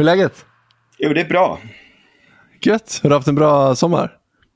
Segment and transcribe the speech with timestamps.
[0.00, 0.44] Hur är läget?
[0.98, 1.58] Jo, det är bra.
[2.62, 3.00] Gött.
[3.02, 4.12] Har du haft en bra sommar?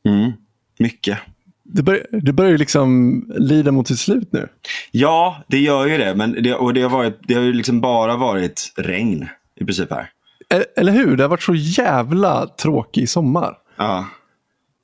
[0.09, 0.33] Mm,
[0.79, 1.19] mycket.
[1.65, 4.49] Det, bör, det börjar ju liksom lida mot sitt slut nu.
[4.91, 6.15] Ja, det gör ju det.
[6.15, 9.29] Men det, och det har, varit, det har ju liksom bara varit regn
[9.61, 10.11] i princip här.
[10.55, 11.17] E- Eller hur?
[11.17, 13.57] Det har varit så jävla tråkig sommar.
[13.76, 14.07] Ja.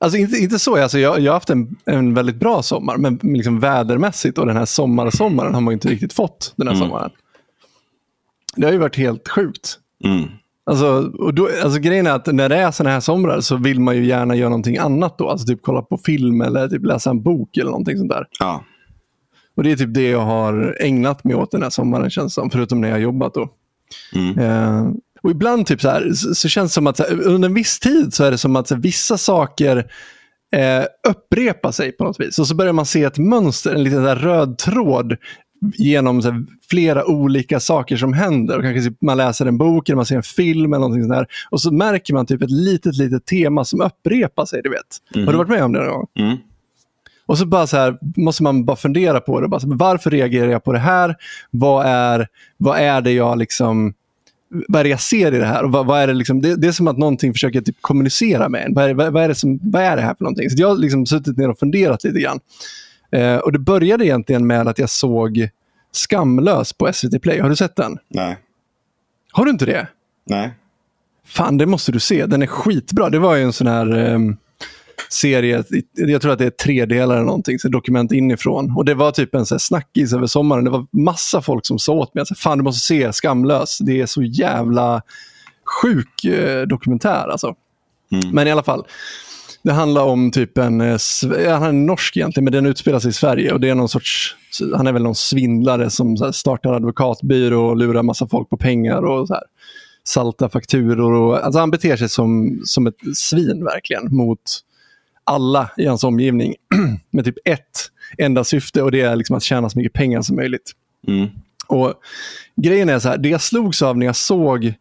[0.00, 3.20] Alltså inte, inte så, alltså jag, jag har haft en, en väldigt bra sommar, men
[3.22, 6.88] liksom vädermässigt och den här sommarsommaren har man inte riktigt fått den här Mm.
[6.88, 7.10] sommaren.
[8.56, 9.78] Det har ju varit helt sjukt.
[10.04, 10.28] Mm.
[10.70, 13.80] Alltså, och då, alltså grejen är att när det är sådana här somrar så vill
[13.80, 15.28] man ju gärna göra någonting annat då.
[15.28, 18.26] Alltså typ kolla på film eller typ läsa en bok eller någonting sånt där.
[18.38, 18.64] Ja.
[19.56, 22.50] Och det är typ det jag har ägnat mig åt den här sommaren känns som,
[22.50, 23.48] förutom när jag har jobbat då.
[24.14, 24.38] Mm.
[24.38, 24.92] Eh,
[25.22, 27.78] och ibland typ så, här, så, så känns det som att här, under en viss
[27.78, 29.76] tid så är det som att här, vissa saker
[30.56, 32.38] eh, upprepar sig på något vis.
[32.38, 35.16] Och så börjar man se ett mönster, en liten här röd tråd
[35.60, 38.56] genom här, flera olika saker som händer.
[38.56, 41.26] Och kanske man läser en bok eller man ser en film eller någonting sånt där.
[41.50, 45.26] Och så märker man typ ett litet, litet tema som upprepar sig, du vet.
[45.26, 46.06] Har du varit med om det någon gång?
[46.18, 46.36] Mm.
[47.26, 49.48] Och så bara så här, måste man bara fundera på det.
[49.48, 51.16] Bara så, varför reagerar jag på det här?
[51.50, 53.94] Vad är, vad är det jag liksom
[54.68, 55.64] vad är det jag ser i det här?
[55.64, 58.48] Och vad, vad är det, liksom, det, det är som att någonting försöker typ kommunicera
[58.48, 58.74] med en.
[58.74, 60.50] Vad är, vad, vad är, det, som, vad är det här för någonting?
[60.50, 62.40] Så jag har liksom suttit ner och funderat lite grann.
[63.12, 65.48] Eh, och Det började egentligen med att jag såg
[65.92, 67.40] Skamlös på SVT Play.
[67.40, 67.98] Har du sett den?
[68.08, 68.38] Nej.
[69.32, 69.88] Har du inte det?
[70.26, 70.50] Nej.
[71.26, 72.26] Fan, det måste du se.
[72.26, 73.10] Den är skitbra.
[73.10, 74.36] Det var ju en sån här ehm,
[75.08, 78.76] serie, jag tror att det är tre delar eller någonting, så dokument inifrån.
[78.76, 80.64] Och det var typ en så här snackis över sommaren.
[80.64, 83.78] Det var massa folk som sa åt mig att fan du måste se Skamlös.
[83.78, 85.02] Det är så jävla
[85.82, 87.54] sjuk eh, dokumentär alltså.
[88.12, 88.30] Mm.
[88.30, 88.84] Men i alla fall.
[89.62, 90.98] Det handlar om typ en, eh,
[91.48, 93.52] han är norsk egentligen, men den utspelar sig i Sverige.
[93.52, 94.36] Och det är någon sorts,
[94.76, 99.28] han är väl någon svindlare som startar advokatbyrå och lurar massa folk på pengar och
[99.28, 99.42] så här,
[100.04, 101.12] salta fakturor.
[101.12, 104.40] Och, alltså han beter sig som, som ett svin verkligen mot
[105.24, 106.54] alla i hans omgivning.
[107.10, 110.36] Med typ ett enda syfte och det är liksom att tjäna så mycket pengar som
[110.36, 110.72] möjligt.
[111.08, 111.28] Mm.
[111.66, 111.94] Och
[112.56, 114.74] Grejen är så här, det jag slogs av när jag såg,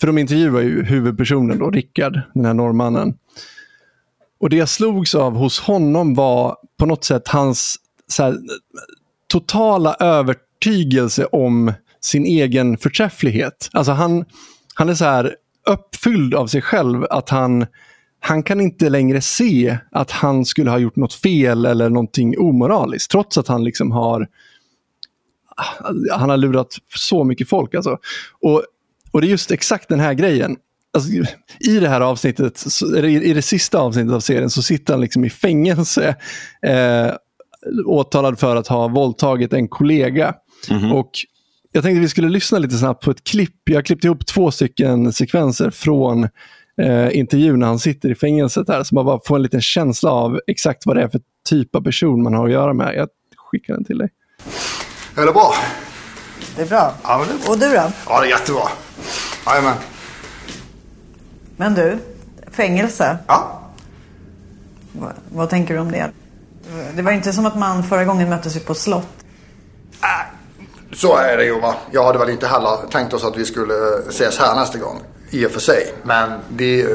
[0.00, 3.14] för de intervjuar ju huvudpersonen då, Rickard, den här norrmannen.
[4.40, 7.76] Och det jag slogs av hos honom var på något sätt hans
[8.06, 8.38] så här,
[9.26, 13.70] totala övertygelse om sin egen förträfflighet.
[13.72, 14.24] Alltså han,
[14.74, 15.34] han är så här
[15.66, 17.66] uppfylld av sig själv att han,
[18.20, 23.10] han kan inte längre se att han skulle ha gjort något fel eller någonting omoraliskt.
[23.10, 24.28] Trots att han liksom har
[26.12, 27.74] han har lurat så mycket folk.
[27.74, 27.98] Alltså.
[28.40, 28.62] Och,
[29.10, 30.56] och det är just exakt den här grejen.
[30.98, 32.64] Alltså, I det här avsnittet,
[33.04, 36.16] i, det sista avsnittet av serien, så sitter han liksom i fängelse
[36.62, 37.10] eh,
[37.86, 40.34] åtalad för att ha våldtagit en kollega.
[40.70, 40.92] Mhm.
[40.92, 41.10] Och
[41.72, 43.54] jag tänkte vi skulle lyssna lite snabbt på ett klipp.
[43.64, 46.24] Jag har klippt ihop två stycken sekvenser från
[46.82, 50.10] eh, intervjun när han sitter i fängelset här, så man bara får en liten känsla
[50.10, 52.94] av exakt vad det är för typ av person man har att göra med.
[52.94, 54.08] Jag skickar den till dig.
[55.16, 55.54] Är det bra?
[56.56, 56.94] Det är bra.
[57.02, 57.92] Ja, det, Och du då?
[58.06, 58.62] ja, det är jättebra.
[59.46, 59.76] Jajamän.
[61.58, 61.98] Men du,
[62.50, 63.18] fängelse.
[63.26, 63.60] Ja.
[64.92, 66.10] Vad, vad tänker du om det?
[66.94, 69.08] Det var inte som att man förra gången möttes ju på slott.
[70.92, 71.74] Så är det ju va.
[71.90, 73.74] Jag hade väl inte heller tänkt oss att vi skulle
[74.08, 75.00] ses här nästa gång.
[75.30, 75.94] I och för sig.
[76.02, 76.86] Men det...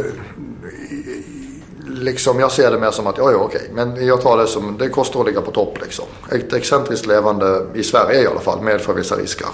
[1.88, 3.69] Liksom jag ser det mer som att, ja ja okej.
[3.74, 6.06] Men jag tar det som, det kostar att ligga på topp liksom.
[6.31, 9.47] Ett excentriskt levande i Sverige i alla fall medför vissa risker.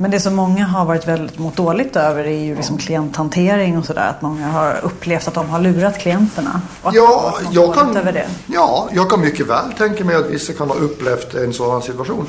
[0.00, 3.84] Men det som många har varit väldigt mått dåligt över är ju liksom klienthantering och
[3.84, 4.08] sådär.
[4.08, 6.60] Att många har upplevt att de har lurat klienterna.
[6.92, 8.26] Ja, jag kan, över det.
[8.46, 12.26] ja, jag kan mycket väl tänka mig att vissa kan ha upplevt en sådan situation.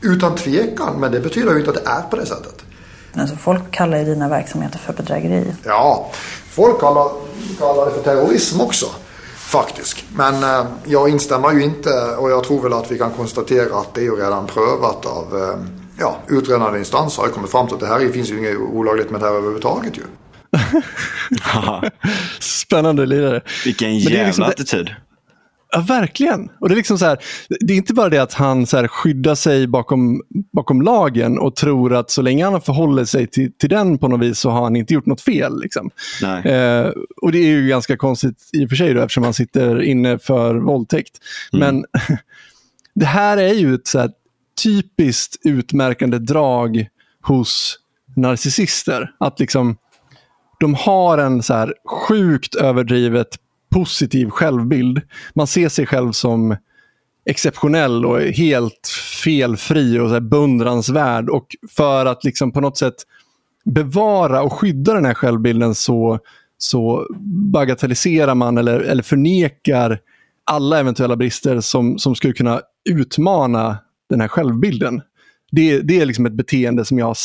[0.00, 2.62] Utan tvekan, men det betyder ju inte att det är på det sättet.
[3.16, 5.54] Alltså, folk kallar ju dina verksamheter för bedrägeri.
[5.64, 6.10] Ja,
[6.50, 7.08] folk kallar,
[7.58, 8.86] kallar det för terrorism också.
[9.36, 9.96] Faktiskt.
[10.16, 13.94] Men eh, jag instämmer ju inte och jag tror väl att vi kan konstatera att
[13.94, 17.22] det är ju redan prövat av eh, ja, utredande instanser.
[17.22, 19.32] Har ju kommit fram till att det här finns ju inget olagligt med det här
[19.34, 20.02] överhuvudtaget ju.
[22.40, 23.40] Spännande lirare.
[23.64, 24.90] Vilken Men det är jävla liksom det- attityd.
[25.74, 26.48] Ja, verkligen.
[26.60, 27.18] Och det är liksom så här,
[27.60, 30.22] det är inte bara det att han så här skyddar sig bakom,
[30.52, 34.20] bakom lagen och tror att så länge han förhåller sig till, till den på något
[34.20, 35.60] vis så har han inte gjort något fel.
[35.60, 35.90] Liksom.
[36.22, 36.46] Nej.
[36.52, 36.90] Eh,
[37.22, 40.18] och det är ju ganska konstigt i och för sig då, eftersom han sitter inne
[40.18, 41.12] för våldtäkt.
[41.52, 41.84] Men
[42.94, 44.10] det här är ju ett så här
[44.62, 46.86] typiskt utmärkande drag
[47.22, 47.78] hos
[48.16, 49.10] narcissister.
[49.18, 49.76] Att liksom
[50.60, 53.28] de har en så här sjukt överdrivet
[53.72, 55.00] positiv självbild.
[55.34, 56.56] Man ser sig själv som
[57.26, 58.88] exceptionell och helt
[59.24, 61.28] felfri och så här beundransvärd.
[61.28, 62.94] Och för att liksom på något sätt
[63.64, 66.18] bevara och skydda den här självbilden så,
[66.58, 67.06] så
[67.52, 69.98] bagatelliserar man eller, eller förnekar
[70.44, 72.60] alla eventuella brister som, som skulle kunna
[72.90, 73.78] utmana
[74.12, 75.02] den här självbilden.
[75.52, 77.16] Det, det är liksom ett beteende som jag har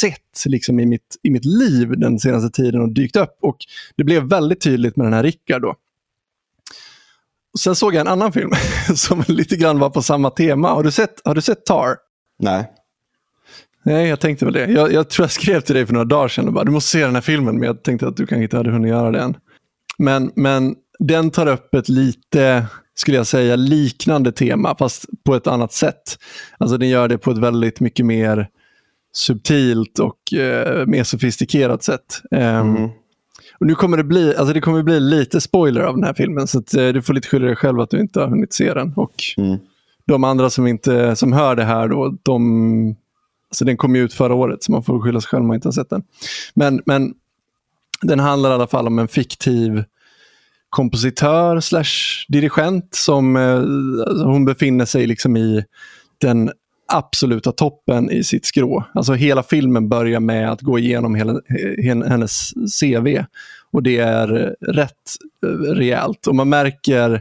[0.00, 3.36] sett liksom i, mitt, i mitt liv den senaste tiden och dykt upp.
[3.42, 3.56] Och
[3.96, 5.62] Det blev väldigt tydligt med den här Rickard.
[5.62, 5.74] Då.
[7.58, 8.50] Sen såg jag en annan film
[8.94, 10.68] som lite grann var på samma tema.
[10.68, 11.96] Har du sett, har du sett Tar?
[12.38, 12.72] Nej.
[13.82, 14.66] Nej, jag tänkte väl det.
[14.66, 16.90] Jag, jag tror jag skrev till dig för några dagar sedan och bara, du måste
[16.90, 19.20] se den här filmen, men jag tänkte att du kanske inte hade hunnit göra det
[19.20, 19.36] än.
[19.98, 25.46] Men, men den tar upp ett lite, skulle jag säga, liknande tema, fast på ett
[25.46, 26.18] annat sätt.
[26.58, 28.48] Alltså den gör det på ett väldigt mycket mer
[29.12, 32.22] subtilt och eh, mer sofistikerat sätt.
[32.30, 32.90] Um, mm.
[33.58, 36.46] Och nu kommer det bli, alltså det kommer bli lite spoiler av den här filmen,
[36.46, 38.74] så att, eh, du får lite skylla dig själv att du inte har hunnit se
[38.74, 38.92] den.
[38.96, 39.58] Och mm.
[40.06, 42.96] De andra som, inte, som hör det här, då, de,
[43.50, 45.68] alltså den kom ut förra året, så man får skylla sig själv om man inte
[45.68, 46.02] har sett den.
[46.54, 47.14] Men, men
[48.02, 49.84] den handlar i alla fall om en fiktiv
[50.76, 53.56] kompositör slash dirigent som eh,
[54.08, 55.64] alltså hon befinner sig liksom i
[56.18, 56.50] den
[56.92, 58.84] absoluta toppen i sitt skrå.
[58.94, 61.40] Alltså hela filmen börjar med att gå igenom hela,
[62.08, 63.24] hennes CV.
[63.70, 64.92] Och det är rätt
[65.46, 66.26] eh, rejält.
[66.26, 67.20] Och man märker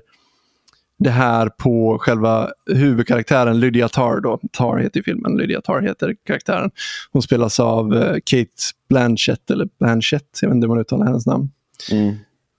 [0.99, 4.21] det här på själva huvudkaraktären Lydia Tarr.
[4.21, 4.39] Då.
[4.51, 6.71] Tarr heter filmen, Lydia Tarr heter karaktären.
[7.11, 11.25] Hon spelas av eh, Kate Blanchett, eller Blanchett, jag vet inte hur man uttalar hennes
[11.25, 11.51] namn.
[11.91, 12.15] Mm.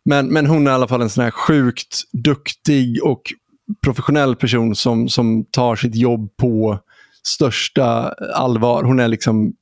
[0.06, 3.22] Men, men hon är i alla fall en sån här sjukt duktig och
[3.84, 6.78] professionell person som, som tar sitt jobb på
[7.22, 8.82] största allvar.
[8.82, 9.52] Hon är liksom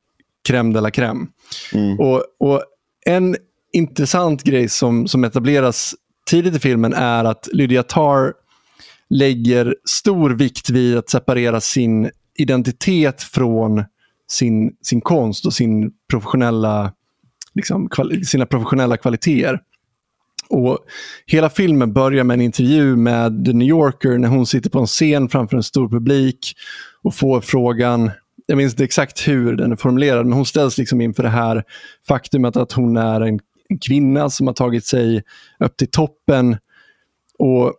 [0.49, 1.26] crème de la crème.
[1.75, 2.00] Mm.
[2.00, 2.62] Och, och
[3.06, 3.37] en
[3.73, 5.94] intressant grej som, som etableras
[6.31, 8.32] tidigt i filmen är att Lydia Tarr
[9.11, 13.85] lägger stor vikt vid att separera sin identitet från
[14.31, 16.93] sin, sin konst och sin professionella,
[17.55, 17.88] liksom,
[18.26, 19.61] sina professionella kvaliteter.
[20.49, 20.79] Och
[21.26, 24.87] Hela filmen börjar med en intervju med The New Yorker när hon sitter på en
[24.87, 26.55] scen framför en stor publik
[27.02, 28.11] och får frågan,
[28.46, 31.62] jag minns inte exakt hur den är formulerad, men hon ställs liksom inför det här
[32.08, 35.23] faktumet att hon är en, en kvinna som har tagit sig
[35.61, 36.56] upp till toppen.
[37.38, 37.75] Och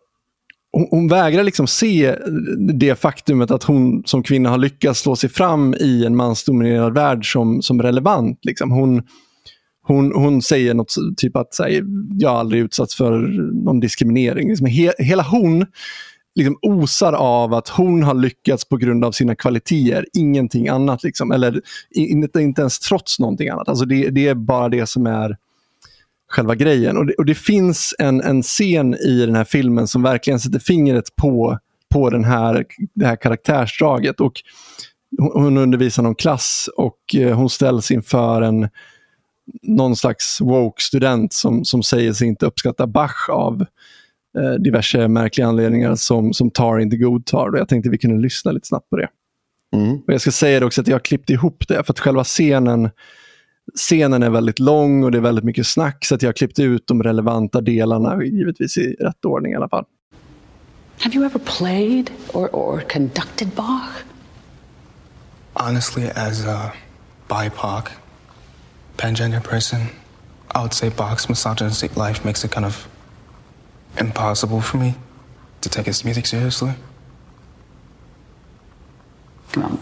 [0.71, 2.15] hon, hon vägrar liksom se
[2.73, 7.31] det faktumet att hon som kvinna har lyckats slå sig fram i en mansdominerad värld
[7.31, 8.39] som, som relevant.
[8.41, 8.71] Liksom.
[8.71, 9.03] Hon,
[9.87, 11.81] hon, hon säger något typ att här,
[12.19, 13.11] jag har aldrig utsatts för
[13.65, 14.49] någon diskriminering.
[14.49, 15.65] Liksom, he, hela hon
[16.35, 21.03] liksom osar av att hon har lyckats på grund av sina kvaliteter, ingenting annat.
[21.03, 21.31] Liksom.
[21.31, 21.61] Eller
[21.91, 23.69] inte, inte ens trots någonting annat.
[23.69, 25.37] Alltså det, det är bara det som är
[26.27, 26.97] själva grejen.
[26.97, 30.59] Och det, och det finns en, en scen i den här filmen som verkligen sätter
[30.59, 31.59] fingret på,
[31.93, 34.19] på den här, det här karaktärsdraget.
[34.19, 34.33] Och
[35.17, 38.69] hon undervisar någon klass och eh, hon ställs inför en
[39.61, 43.65] någon slags woke-student som, som säger sig inte uppskatta Bach av
[44.37, 47.49] eh, diverse märkliga anledningar som, som Tar inte godtar.
[47.49, 49.07] Och jag tänkte vi kunde lyssna lite snabbt på det.
[49.73, 49.95] Mm.
[49.95, 52.23] Och Jag ska säga det också att jag har klippt ihop det för att själva
[52.23, 52.89] scenen
[53.73, 56.59] scenen är väldigt lång och det är väldigt mycket snack så att jag har klippt
[56.59, 59.85] ut de relevanta delarna, givetvis i rätt ordning i alla fall.
[60.99, 64.03] Have you ever played or, or conducted Bach?
[65.53, 66.71] Honestly, as a
[67.27, 67.89] BIPOC,
[68.97, 69.89] pangender person,
[70.51, 72.87] I would say Bach's misogynistic life makes it kind of
[73.97, 74.95] impossible for me
[75.61, 76.73] to take his music seriously.
[79.55, 79.79] Well,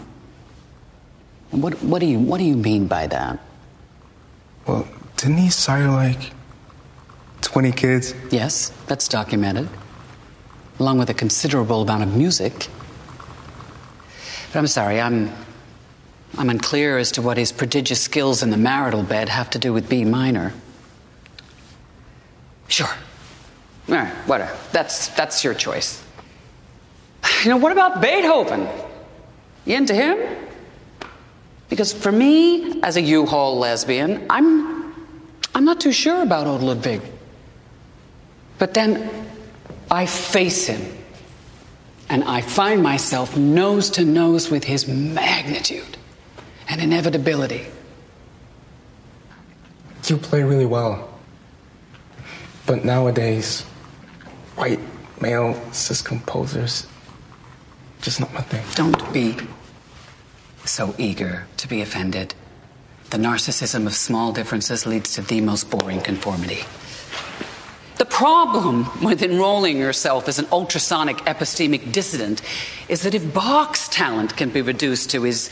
[1.50, 3.38] what, what, do you, what do you mean by that?
[4.66, 6.32] Well, didn't he sire like
[7.42, 8.14] 20 kids?
[8.30, 9.68] Yes, that's documented,
[10.78, 12.68] along with a considerable amount of music.
[14.52, 15.30] But I'm sorry, I'm
[16.36, 19.72] I'm unclear as to what his prodigious skills in the marital bed have to do
[19.72, 20.52] with B minor.
[22.68, 22.88] Sure.
[23.88, 24.56] All right, whatever.
[24.72, 26.02] That's, that's your choice.
[27.42, 28.68] You know, what about Beethoven?
[29.64, 30.18] You into him?
[31.68, 34.94] Because for me, as a U-Haul lesbian, I'm,
[35.54, 37.00] I'm not too sure about old Ludwig.
[38.58, 39.28] But then
[39.90, 40.80] I face him,
[42.08, 45.96] and I find myself nose to nose with his magnitude
[46.74, 47.64] and inevitability.
[50.06, 51.08] You play really well.
[52.66, 53.62] But nowadays,
[54.56, 54.80] white
[55.20, 56.86] male cis composers,
[58.02, 58.64] just not my thing.
[58.74, 59.36] Don't be
[60.64, 62.34] so eager to be offended.
[63.10, 66.64] The narcissism of small differences leads to the most boring conformity.
[67.96, 72.42] The The problem with enrolling yourself as an ultrasonic epistemic dissident
[72.88, 75.50] is that if Bach's talent can be reduced to his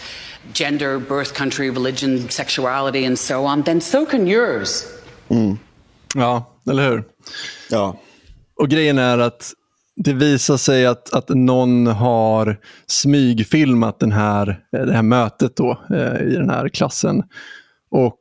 [0.53, 4.85] gender, birth country, religion, sexuality, and so on, then so can yours.
[6.15, 7.05] Ja, eller hur?
[7.71, 7.97] Ja.
[8.61, 9.53] Och grejen är att
[9.97, 16.23] det visar sig att, att någon har smygfilmat den här, det här mötet då, eh,
[16.23, 17.23] i den här klassen.
[17.91, 18.21] Och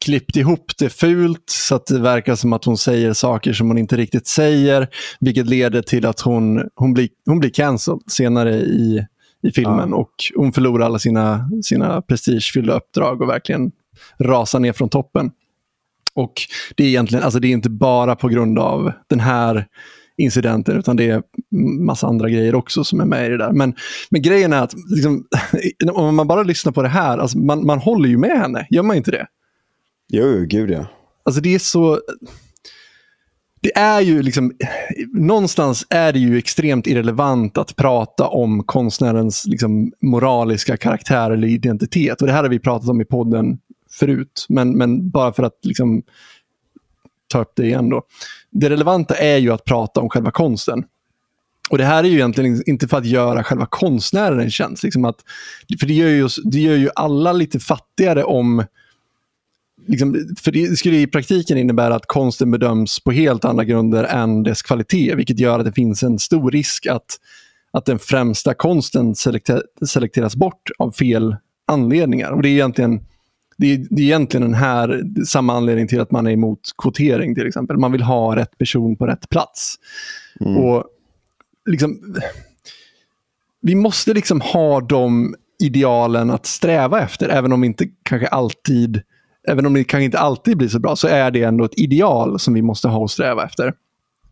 [0.00, 3.78] klippt ihop det fult så att det verkar som att hon säger saker som hon
[3.78, 4.88] inte riktigt säger.
[5.20, 9.06] Vilket leder till att hon, hon, blir, hon blir cancelled senare i,
[9.42, 9.88] i filmen.
[9.90, 9.96] Ja.
[9.96, 13.72] Och hon förlorar alla sina, sina prestigefyllda uppdrag och verkligen
[14.18, 15.30] rasar ner från toppen.
[16.14, 16.32] Och
[16.76, 19.66] det är egentligen, alltså det är inte bara på grund av den här
[20.16, 21.22] incidenten, utan det är
[21.80, 23.52] massa andra grejer också som är med i det där.
[23.52, 23.74] Men,
[24.10, 25.24] men grejen är att liksom,
[25.92, 28.82] om man bara lyssnar på det här, alltså man, man håller ju med henne, gör
[28.82, 29.26] man inte det?
[30.16, 30.86] Jo, gud ja.
[31.22, 32.00] Alltså det är så...
[33.60, 34.52] Det är ju liksom,
[35.12, 42.20] någonstans är det ju extremt irrelevant att prata om konstnärens liksom, moraliska karaktär eller identitet.
[42.20, 43.58] Och det här har vi pratat om i podden
[43.90, 46.02] förut, men, men bara för att liksom,
[47.28, 48.02] ta upp det igen då.
[48.50, 50.84] Det relevanta är ju att prata om själva konsten.
[51.70, 54.82] Och det här är ju egentligen inte för att göra själva konstnären en tjänst.
[54.82, 55.16] Liksom att,
[55.80, 58.64] för det gör, ju, oss- det gör ju alla lite fattigare om
[59.86, 64.42] Liksom, för det skulle i praktiken innebära att konsten bedöms på helt andra grunder än
[64.42, 67.06] dess kvalitet, vilket gör att det finns en stor risk att,
[67.70, 71.36] att den främsta konsten selekte, selekteras bort av fel
[71.66, 72.30] anledningar.
[72.30, 73.00] Och Det är egentligen,
[73.56, 77.34] det är, det är egentligen den här, samma anledning till att man är emot kvotering
[77.34, 77.78] till exempel.
[77.78, 79.74] Man vill ha rätt person på rätt plats.
[80.40, 80.84] Och
[81.70, 82.16] liksom,
[83.60, 89.02] vi måste liksom ha de idealen att sträva efter, även om inte kanske alltid
[89.48, 92.38] Även om det kanske inte alltid blir så bra, så är det ändå ett ideal
[92.38, 93.72] som vi måste ha och sträva efter.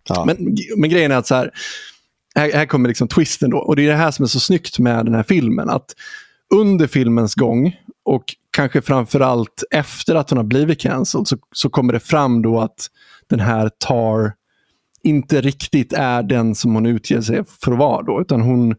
[0.09, 0.25] ja.
[0.25, 1.51] Men, men grejen är att så här,
[2.35, 3.59] här, här kommer liksom twisten då.
[3.59, 5.71] Och det är det här som är så snyggt med den här filmen.
[5.71, 5.95] Att
[6.55, 11.93] under filmens gång och kanske framförallt efter att hon har blivit cancelled så, så kommer
[11.93, 12.87] det fram då att
[13.27, 14.33] den här Tar
[15.03, 18.03] inte riktigt är den som hon utger sig för att vara.
[18.03, 18.75] Då, utan hon,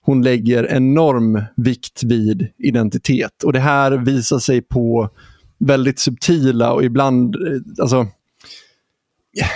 [0.00, 3.42] hon lägger enorm vikt vid identitet.
[3.42, 5.10] Och det här visar sig på
[5.58, 8.06] väldigt subtila och ibland, eh, alltså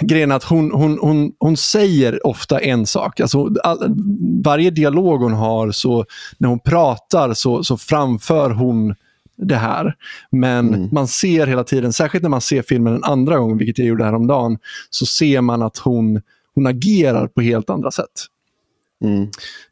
[0.00, 3.20] grejen att hon, hon, hon, hon säger ofta en sak.
[3.20, 3.94] Alltså, all,
[4.44, 6.04] varje dialog hon har, så
[6.38, 8.94] när hon pratar så, så framför hon
[9.36, 9.96] det här.
[10.30, 13.88] Men man ser hela tiden, särskilt när man ser filmen en andra gång, vilket jag
[13.88, 14.58] gjorde häromdagen,
[14.90, 16.20] så ser man att hon,
[16.54, 18.26] hon agerar på helt andra sätt.
[19.04, 19.28] Mm.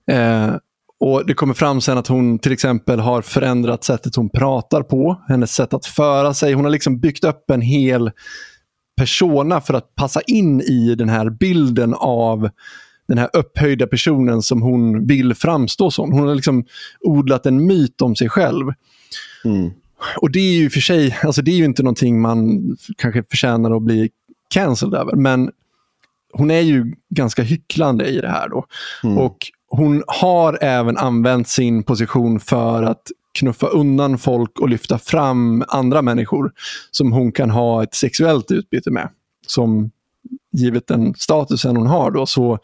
[0.06, 0.54] Eh,
[1.00, 5.22] och Det kommer fram sen att hon till exempel har förändrat sättet hon pratar på,
[5.28, 6.52] hennes sätt att föra sig.
[6.52, 8.10] Hon har liksom byggt upp en hel
[8.96, 12.50] persona för att passa in i den här bilden av
[13.08, 16.12] den här upphöjda personen som hon vill framstå som.
[16.12, 16.64] Hon har liksom
[17.00, 18.66] odlat en myt om sig själv.
[19.44, 19.70] Mm.
[20.16, 22.60] Och det är ju för sig, alltså det är ju inte någonting man
[22.98, 24.10] kanske förtjänar att bli
[24.48, 25.16] cancelled över.
[25.16, 25.50] Men
[26.32, 28.66] hon är ju ganska hycklande i det här då.
[29.18, 29.36] Och
[29.70, 36.02] hon har även använt sin position för att knuffa undan folk och lyfta fram andra
[36.02, 36.52] människor
[36.90, 39.08] som hon kan ha ett sexuellt utbyte med.
[39.46, 39.90] Som
[40.52, 42.58] givet den statusen hon har då så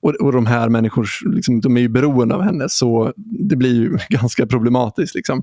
[0.00, 3.74] och, och de här människorna liksom, de är ju beroende av henne så det blir
[3.74, 5.14] ju ganska problematiskt.
[5.14, 5.42] Liksom.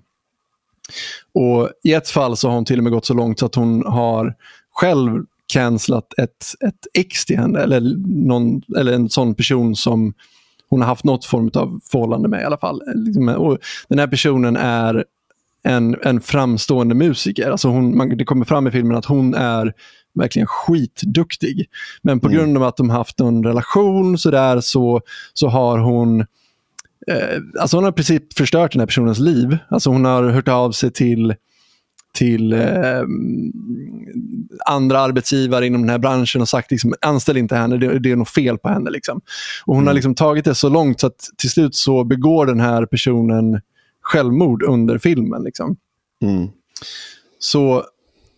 [1.33, 3.55] Och I ett fall så har hon till och med gått så långt så att
[3.55, 4.35] hon har
[4.71, 7.81] själv cancelat ett, ett ex till henne eller,
[8.27, 10.13] någon, eller en sån person som
[10.69, 12.81] hon har haft något form av förhållande med i alla fall.
[12.95, 13.57] Liksom, Och
[13.89, 15.05] den här personen är
[15.63, 17.51] en, en framstående musiker.
[17.51, 19.73] Alltså hon, man, det kommer fram i filmen att hon är
[20.13, 21.65] verkligen skitduktig.
[22.01, 25.01] Men på grund av att de haft en relation så, där, så,
[25.33, 26.19] så har hon
[27.07, 29.57] eh, alltså hon har i princip förstört den här personens liv.
[29.69, 31.35] Alltså hon har hört av sig till
[32.15, 33.01] till eh,
[34.65, 38.15] andra arbetsgivare inom den här branschen och sagt liksom, anställ inte henne, det, det är
[38.15, 38.89] något fel på henne.
[38.89, 39.21] Liksom.
[39.65, 42.59] Och hon har liksom tagit det så långt så att till slut så begår den
[42.59, 43.61] här personen
[44.01, 45.43] självmord under filmen.
[45.43, 45.77] Liksom.
[46.23, 46.47] Mm.
[47.39, 47.83] Så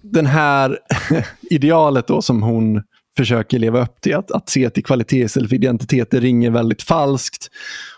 [0.02, 0.80] den här
[1.42, 2.84] idealet då som hon
[3.18, 6.82] försöker leva upp till, att, att se till kvalitet istället för identitet, det ringer väldigt
[6.82, 7.48] falskt.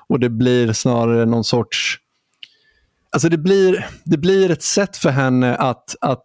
[0.07, 1.98] Och det blir snarare någon sorts...
[3.12, 6.24] Alltså det blir, det blir ett sätt för henne att, att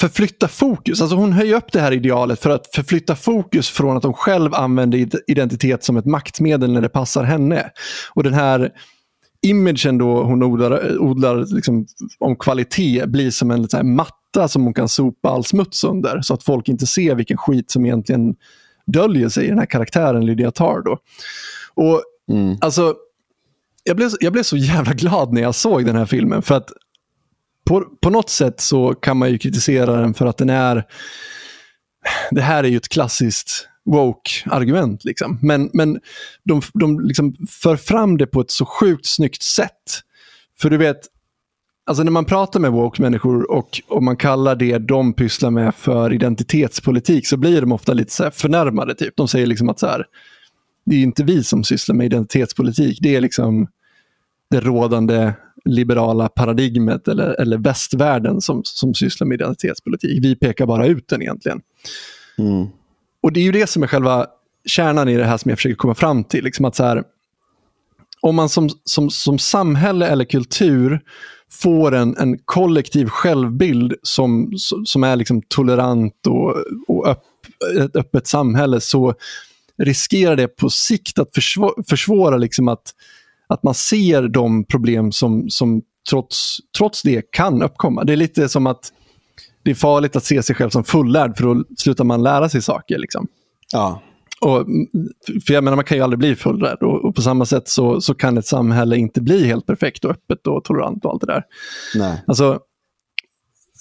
[0.00, 1.00] förflytta fokus.
[1.00, 4.54] Alltså hon höjer upp det här idealet för att förflytta fokus från att hon själv
[4.54, 7.70] använder id- identitet som ett maktmedel när det passar henne.
[8.14, 8.70] Och den här
[9.42, 11.86] imagen då hon odlar, odlar liksom
[12.18, 16.34] om kvalitet blir som en så matta som hon kan sopa all smuts under så
[16.34, 18.34] att folk inte ser vilken skit som egentligen
[18.86, 20.82] döljer sig i den här karaktären Lydia Tarr.
[20.84, 20.98] Då.
[21.74, 22.02] Och,
[22.60, 22.94] alltså,
[23.84, 26.70] jag, blev, jag blev så jävla glad när jag såg den här filmen för att
[27.64, 30.84] på, på något sätt så kan man ju kritisera den för att den är
[32.30, 35.04] det här är ju ett klassiskt woke-argument.
[35.04, 35.38] Liksom.
[35.42, 36.00] Men, men
[36.44, 40.00] de, de liksom för fram det på ett så sjukt snyggt sätt.
[40.60, 40.98] För du vet,
[41.86, 46.12] alltså när man pratar med woke-människor och, och man kallar det de pysslar med för
[46.12, 48.94] identitetspolitik så blir de ofta lite så här förnärmade.
[48.94, 49.16] Typ.
[49.16, 50.06] De säger liksom att så här,
[50.84, 52.98] det är inte vi som sysslar med identitetspolitik.
[53.02, 53.66] Det är liksom
[54.50, 55.32] det rådande
[55.64, 60.24] liberala paradigmet eller, eller västvärlden som, som sysslar med identitetspolitik.
[60.24, 61.60] Vi pekar bara ut den egentligen.
[62.38, 62.66] Mm.
[63.20, 64.26] Och det är ju det som är själva
[64.64, 66.44] kärnan i det här som jag försöker komma fram till.
[66.44, 67.04] Liksom att så här,
[68.20, 71.00] om man som, som, som samhälle eller kultur
[71.50, 74.52] får en, en kollektiv självbild som,
[74.84, 76.56] som är liksom tolerant och,
[76.88, 77.22] och öpp,
[77.78, 79.14] ett öppet samhälle så
[79.82, 82.94] riskerar det på sikt att försvå, försvåra liksom att,
[83.46, 88.04] att man ser de problem som, som trots, trots det kan uppkomma.
[88.04, 88.92] Det är lite som att
[89.62, 92.62] det är farligt att se sig själv som fullärd för då slutar man lära sig
[92.62, 92.98] saker.
[92.98, 93.26] Liksom.
[93.72, 94.02] Ja.
[94.40, 94.66] Och,
[95.46, 98.00] för jag menar, man kan ju aldrig bli fullärd och, och på samma sätt så,
[98.00, 101.26] så kan ett samhälle inte bli helt perfekt och öppet och tolerant och allt det
[101.26, 101.42] där.
[101.94, 102.24] Nej.
[102.26, 102.60] Alltså,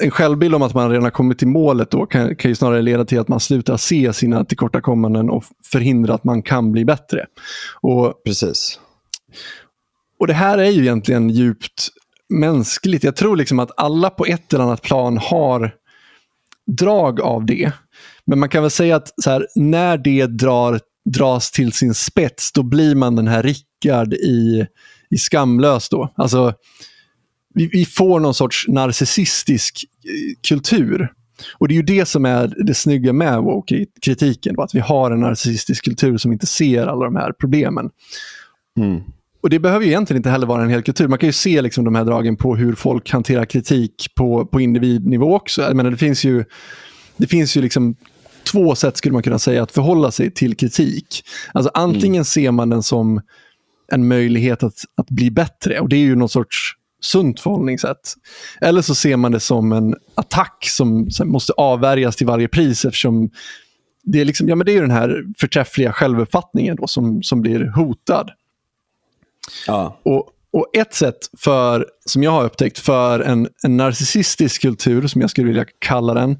[0.01, 2.81] en självbild om att man redan har kommit till målet då kan, kan ju snarare
[2.81, 7.25] leda till att man slutar se sina tillkortakommanden och förhindra att man kan bli bättre.
[7.81, 8.79] Och, Precis.
[10.19, 11.87] och det här är ju egentligen djupt
[12.29, 13.03] mänskligt.
[13.03, 15.75] Jag tror liksom att alla på ett eller annat plan har
[16.77, 17.71] drag av det.
[18.25, 20.79] Men man kan väl säga att så här, när det drar,
[21.09, 24.65] dras till sin spets, då blir man den här Rickard i,
[25.09, 25.89] i Skamlös.
[25.89, 26.13] Då.
[26.15, 26.53] Alltså,
[27.53, 31.09] vi, vi får någon sorts narcissistisk eh, kultur.
[31.57, 34.55] Och det är ju det som är det snygga med woke-kritiken.
[34.59, 37.89] Att vi har en narcissistisk kultur som inte ser alla de här problemen.
[38.77, 39.01] Mm.
[39.43, 41.07] Och Det behöver ju egentligen inte heller vara en hel kultur.
[41.07, 44.61] Man kan ju se liksom de här dragen på hur folk hanterar kritik på, på
[44.61, 45.61] individnivå också.
[45.61, 46.45] Jag menar, det finns ju,
[47.17, 47.95] det finns ju liksom
[48.51, 51.23] två sätt skulle man kunna säga att förhålla sig till kritik.
[51.53, 52.25] Alltså Antingen mm.
[52.25, 53.21] ser man den som
[53.91, 58.13] en möjlighet att, att bli bättre och det är ju någon sorts sunt förhållningssätt.
[58.61, 63.29] Eller så ser man det som en attack som måste avvärjas till varje pris eftersom
[64.03, 67.65] det är, liksom, ja, men det är den här förträffliga självuppfattningen då som, som blir
[67.75, 68.31] hotad.
[69.67, 69.99] Ja.
[70.03, 75.21] Och, och ett sätt för, som jag har upptäckt, för en, en narcissistisk kultur, som
[75.21, 76.39] jag skulle vilja kalla den,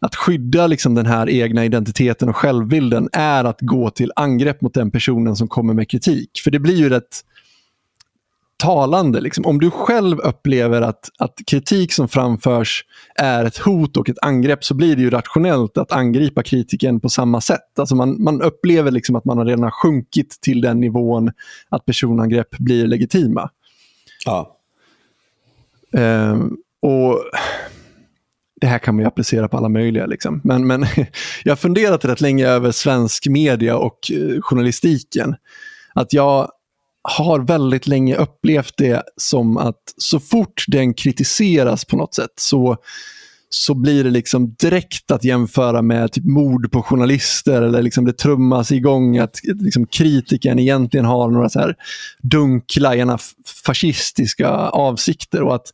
[0.00, 4.74] att skydda liksom den här egna identiteten och självbilden är att gå till angrepp mot
[4.74, 6.30] den personen som kommer med kritik.
[6.44, 7.22] För det blir ju rätt
[8.56, 9.20] talande.
[9.20, 9.46] Liksom.
[9.46, 14.64] Om du själv upplever att, att kritik som framförs är ett hot och ett angrepp
[14.64, 17.78] så blir det ju rationellt att angripa kritiken på samma sätt.
[17.78, 21.32] Alltså man, man upplever liksom att man har redan sjunkit till den nivån
[21.68, 23.50] att personangrepp blir legitima.
[24.24, 24.58] Ja.
[25.92, 27.22] Um, och
[28.60, 30.06] det här kan man ju applicera på alla möjliga.
[30.06, 30.40] Liksom.
[30.44, 30.86] Men, men
[31.44, 35.36] jag har funderat rätt länge över svensk media och eh, journalistiken.
[35.94, 36.50] Att jag
[37.08, 42.76] har väldigt länge upplevt det som att så fort den kritiseras på något sätt så,
[43.48, 48.18] så blir det liksom direkt att jämföra med typ mord på journalister eller liksom det
[48.18, 51.74] trummas igång att liksom kritiken egentligen har några så här
[52.22, 53.18] dunkla, gärna
[53.64, 55.66] fascistiska avsikter och att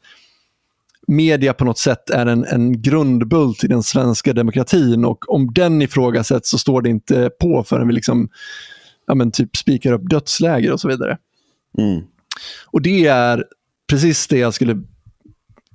[1.06, 5.82] media på något sätt är en, en grundbult i den svenska demokratin och om den
[5.82, 8.28] ifrågasätts så står det inte på förrän vi liksom
[9.12, 11.18] ja, men typ spikar upp dödsläger och så vidare.
[11.78, 12.02] Mm.
[12.66, 13.44] Och det är
[13.90, 14.82] precis det jag skulle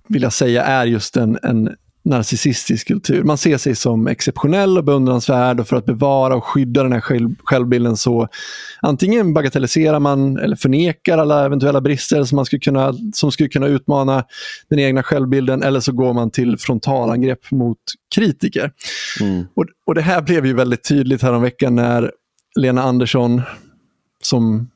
[0.07, 1.69] vilja säga är just en, en
[2.03, 3.23] narcissistisk kultur.
[3.23, 7.01] Man ser sig som exceptionell och beundransvärd och för att bevara och skydda den här
[7.01, 8.27] själv, självbilden så
[8.81, 13.67] antingen bagatelliserar man eller förnekar alla eventuella brister som, man skulle kunna, som skulle kunna
[13.67, 14.23] utmana
[14.69, 17.77] den egna självbilden eller så går man till frontalangrepp mot
[18.15, 18.71] kritiker.
[19.21, 19.45] Mm.
[19.55, 22.11] Och, och Det här blev ju väldigt tydligt häromveckan när
[22.57, 23.41] Lena Andersson,
[24.23, 24.69] som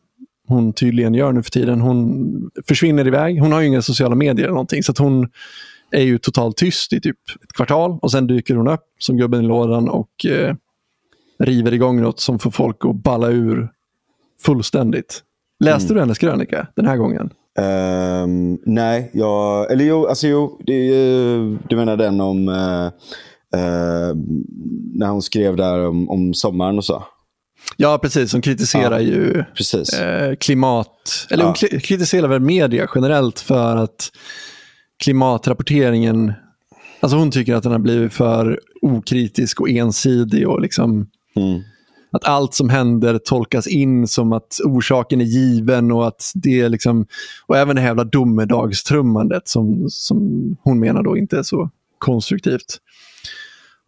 [0.48, 3.42] hon tydligen gör nu för tiden, hon försvinner iväg.
[3.42, 5.30] Hon har ju inga sociala medier eller någonting, så hon
[5.92, 9.44] är ju totalt tyst i typ ett kvartal och sen dyker hon upp som gubben
[9.44, 10.56] i lådan och eh,
[11.40, 13.70] river igång något som får folk att balla ur
[14.46, 15.24] fullständigt.
[15.64, 15.96] Läste Mm.
[15.96, 17.30] du hennes krönika den här gången?
[17.60, 19.72] Ehm, nej, jag...
[19.72, 20.62] Eller jo, alltså jo.
[20.66, 22.50] Det, är ju- du menar den om...
[22.50, 22.86] eh,
[23.62, 24.16] eh,
[24.94, 27.04] när hon skrev där om, om sommaren och så.
[27.78, 28.34] Ja, precis.
[28.34, 29.00] Hon kritiserar Ja.
[29.00, 29.44] ju
[30.02, 31.54] eh, klimat, eller Ja.
[31.54, 34.12] kli- kritiserar väl media generellt för att
[35.04, 36.34] klimatrapporteringen
[37.04, 41.62] Alltså hon tycker att den har blivit för okritisk och ensidig och liksom Mm.
[42.12, 46.70] att allt som händer tolkas in som att orsaken är given och att det är
[46.70, 47.06] liksom
[47.46, 50.20] och även det här jävla domedagstrummandet som, som
[50.64, 52.78] hon menar då inte är så konstruktivt.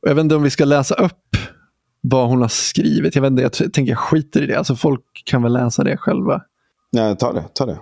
[0.01, 1.37] Och jag vet inte om vi ska läsa upp
[2.03, 3.15] vad hon har skrivit.
[3.15, 4.55] Jag, vet inte, jag tänker jag skiter i det.
[4.55, 6.41] Alltså folk kan väl läsa det själva.
[6.91, 7.43] Nej, ta det.
[7.53, 7.79] Ta det.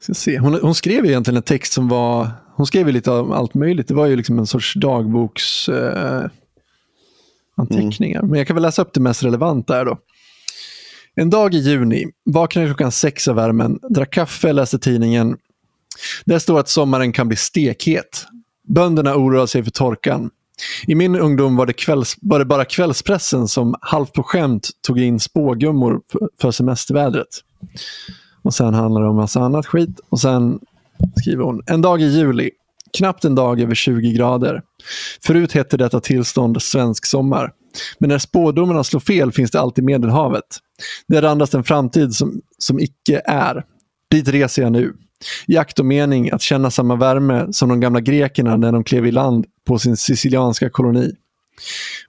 [0.00, 0.38] Ska se.
[0.38, 3.54] Hon, hon skrev ju egentligen en text som var, hon skrev ju lite av allt
[3.54, 3.88] möjligt.
[3.88, 6.26] Det var ju liksom en sorts dagboks eh,
[7.56, 8.22] anteckningar.
[8.22, 9.98] Men jag kan väl läsa upp det mest relevanta här då.
[11.14, 15.36] En dag i juni, vaknade klockan sex av värmen, drack kaffe, läste tidningen.
[16.24, 18.26] Där står att sommaren kan bli stekhet.
[18.68, 20.30] Bönderna oroar sig för torkan.
[20.86, 25.00] I min ungdom var det, kvälls, var det bara kvällspressen som halvt på skämt tog
[25.00, 26.00] in spågummor
[26.40, 27.42] för- semestervädret.
[28.42, 30.00] Och sen handlar det om massa annat skit.
[30.08, 30.58] Och sen
[31.20, 32.50] skriver hon, en dag i juli,
[32.98, 34.62] knappt en dag över 20 grader.
[35.26, 37.52] Förut hette detta tillstånd svensk sommar.
[37.98, 40.44] Men när spådomarna slår fel finns det alltid Medelhavet.
[41.08, 43.64] Det randas en framtid som, som icke är.
[44.10, 44.94] Dit reser jag nu.
[45.46, 49.06] I akt och mening att känna samma värme som de gamla grekerna när de klev
[49.06, 51.12] i land på sin sicilianska koloni.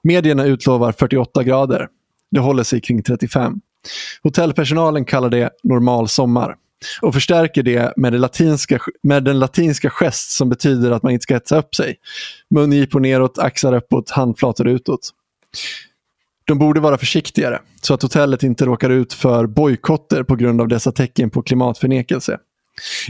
[0.02, 1.88] Medierna utlovar 48 grader.
[2.32, 3.62] Det håller sig kring 35.
[4.24, 6.56] Hotellpersonalen kallar det normal sommar
[7.02, 11.24] och förstärker det med, det latinska, med den latinska gest som betyder att man inte
[11.24, 11.96] ska hetsa upp sig.
[12.50, 15.10] Mungipor neråt, axlar uppåt, handflator utåt.
[16.46, 20.68] De borde vara försiktigare så att hotellet inte råkar ut för bojkotter på grund av
[20.68, 22.38] dessa tecken på klimatförnekelse.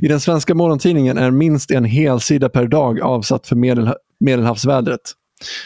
[0.02, 5.14] I den svenska morgontidningen är minst en hel sida per dag avsatt för medel, medelhavsvädret.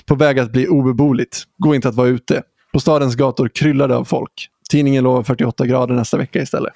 [0.06, 1.44] På väg att bli obeboeligt.
[1.58, 2.44] Går inte att vara ute.
[2.74, 4.50] På stadens gator kryllar det av folk.
[4.70, 6.74] Tidningen lovar 48 grader nästa vecka istället.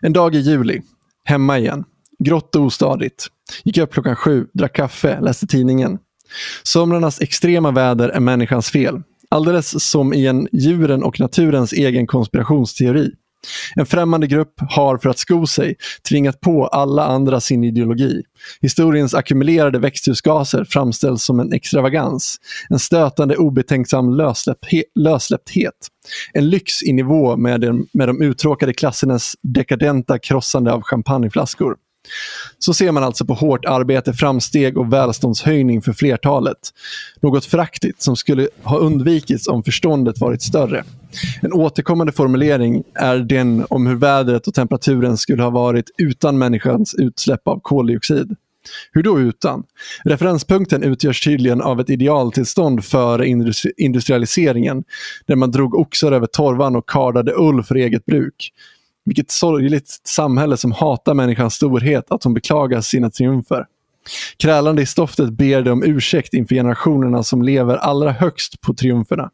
[0.00, 0.82] En dag i juli.
[1.24, 1.84] Hemma igen.
[2.18, 3.26] Grått och ostadigt.
[3.64, 5.98] Gick upp klockan sju, drack kaffe, läste tidningen.
[6.62, 9.02] Somrarnas extrema väder är människans fel.
[9.28, 13.10] Alldeles som i en djuren och naturens egen konspirationsteori.
[13.76, 15.76] En främmande grupp har för att sko sig
[16.08, 18.22] tvingat på alla andra sin ideologi.
[18.60, 22.36] Historiens ackumulerade växthusgaser framställs som en extravagans.
[22.70, 24.16] En stötande obetänksam
[24.94, 25.74] lössläppthet.
[26.32, 31.76] En lyx i nivå med, med de uttråkade klassernas dekadenta krossande av champagneflaskor.
[32.58, 36.58] Så ser man alltså på hårt arbete, framsteg och välståndshöjning för flertalet.
[37.20, 40.84] Något fraktigt som skulle ha undvikits om förståndet varit större.
[41.40, 46.94] En återkommande formulering är den om hur vädret och temperaturen skulle ha varit utan människans
[46.94, 48.36] utsläpp av koldioxid.
[48.92, 49.62] Hur då utan?
[50.04, 54.84] Referenspunkten utgörs tydligen av ett idealtillstånd före industri- industrialiseringen,
[55.26, 58.52] där man drog oxar över torvan och kardade ull för eget bruk.
[59.04, 63.66] Vilket sorgligt samhälle som hatar människans storhet att hon beklagar sina triumfer.
[64.36, 69.30] Krälande i stoftet ber de om ursäkt inför generationerna som lever allra högst på triumferna.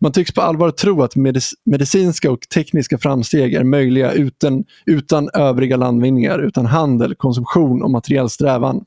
[0.00, 5.30] Man tycks på allvar tro att medic- medicinska och tekniska framsteg är möjliga utan, utan
[5.34, 8.84] övriga landvinningar, utan handel, konsumtion och materiell strävan.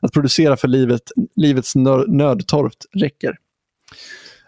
[0.00, 1.02] Att producera för livet,
[1.36, 3.36] livets nö- nödtorft räcker.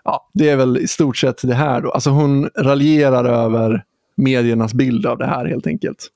[0.04, 1.80] Ja, det är väl i stort sett det här.
[1.80, 1.90] Då.
[1.90, 6.08] Alltså hon raljerar över mediernas bild av det här helt enkelt.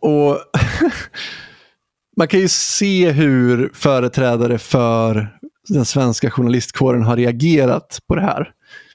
[0.00, 0.38] Och
[2.16, 8.52] Man kan ju se hur företrädare för den svenska journalistkåren har reagerat på det här.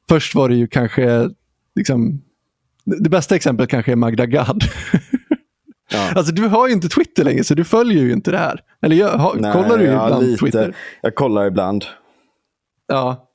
[0.09, 1.29] Först var det ju kanske,
[1.75, 2.21] liksom,
[2.85, 4.63] det bästa exemplet kanske är Magda Gad.
[5.91, 6.11] Ja.
[6.15, 8.61] Alltså du har ju inte Twitter längre så du följer ju inte det här.
[8.81, 10.39] Eller jag, har, Nej, kollar du ja, ibland lite.
[10.39, 10.75] Twitter?
[11.01, 11.85] Jag kollar ibland.
[12.87, 13.26] Ja.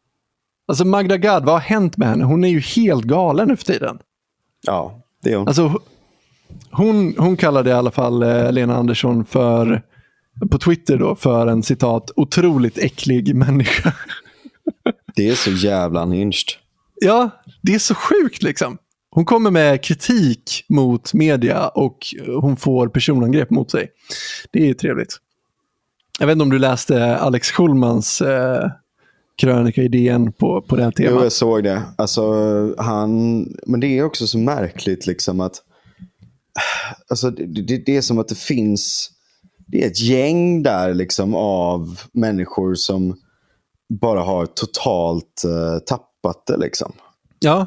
[0.67, 2.25] Alltså Magda Gad, vad har hänt med henne?
[2.25, 3.99] Hon är ju helt galen nu för tiden.
[4.67, 5.49] Ja, det är hon.
[5.49, 5.81] Alltså,
[6.71, 9.83] hon, hon kallade i alla fall eh, Lena Andersson för,
[10.51, 13.93] på Twitter då, för en citat otroligt äcklig människa.
[15.15, 16.47] Det är så jävla unhinged.
[16.95, 17.31] ja,
[17.63, 18.79] det är så sjukt liksom.
[19.11, 21.99] Hon kommer med kritik mot media och
[22.41, 23.89] hon får personangrepp mot sig.
[24.51, 25.17] Det är trevligt.
[26.19, 28.71] Jag vet inte om du läste Alex Schulmans eh,
[29.41, 31.23] krönika i DN på, på det här Jo, temat.
[31.23, 31.83] jag såg det.
[31.99, 32.25] Alltså,
[32.79, 33.39] han...
[33.67, 35.55] Men det är också så märkligt liksom att...
[37.09, 39.11] Alltså, det, det, det är som att det finns...
[39.67, 43.17] Det är ett gäng där liksom av människor som
[44.01, 46.57] bara har totalt eh, tappat det.
[46.57, 46.93] Liksom.
[47.41, 47.67] Ja,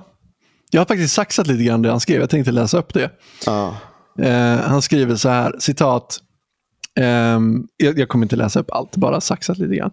[0.71, 2.19] jag har faktiskt saxat lite grann det han skrev.
[2.19, 3.11] Jag tänkte läsa upp det.
[3.45, 3.77] Ja.
[4.19, 6.19] Eh, han skriver så här, citat.
[6.99, 9.91] ehm, jag, jag kommer inte läsa upp allt, bara saxat lite grann.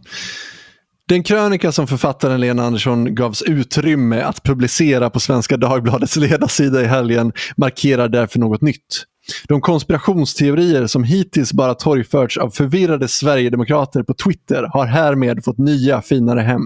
[1.12, 6.84] Den krönika som författaren Lena Andersson gavs utrymme att publicera på Svenska Dagbladets ledarsida i
[6.84, 9.04] helgen markerar därför något nytt.
[9.48, 16.02] De konspirationsteorier som hittills bara torgförts av förvirrade Sverigedemokrater på Twitter har härmed fått nya
[16.02, 16.62] finare hem.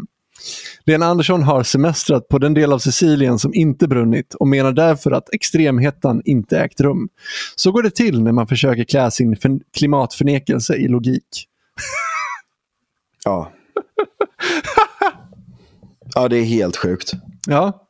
[0.84, 5.10] Lena Andersson har semestrat på den del av Sicilien som inte brunnit och menar därför
[5.10, 7.08] att extremhettan inte ägt rum.
[7.56, 9.36] Så går det till när man försöker klä sin
[9.78, 11.46] klimatförnekelse i logik.
[13.24, 13.52] Ja
[16.14, 17.12] ja, det är helt sjukt.
[17.46, 17.86] Ja.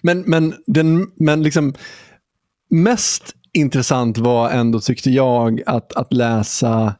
[0.00, 1.74] Men, men, den, men liksom
[2.70, 6.94] mest intressant var ändå, tyckte jag, att, att läsa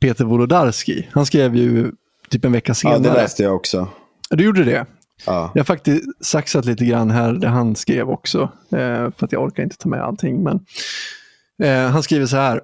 [0.00, 1.08] Peter Wolodarski.
[1.12, 1.92] Han skrev ju
[2.30, 2.96] typ en vecka senare.
[2.96, 3.88] Ja, det läste jag också.
[4.30, 4.86] Du gjorde det?
[5.26, 5.50] Ja.
[5.54, 8.42] Jag har faktiskt saxat lite grann här det han skrev också.
[8.70, 10.42] Eh, för att jag orkar inte ta med allting.
[10.42, 10.60] Men,
[11.62, 12.60] eh, han skriver så här.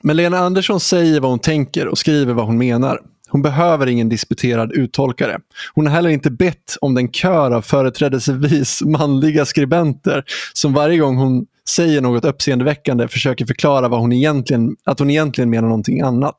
[0.00, 3.00] Men Lena Andersson säger vad hon tänker och skriver vad hon menar.
[3.34, 5.38] Hon behöver ingen disputerad uttolkare.
[5.74, 11.16] Hon har heller inte bett om den kör av företrädelsevis manliga skribenter som varje gång
[11.16, 16.36] hon säger något uppseendeväckande försöker förklara vad hon egentligen, att hon egentligen menar någonting annat.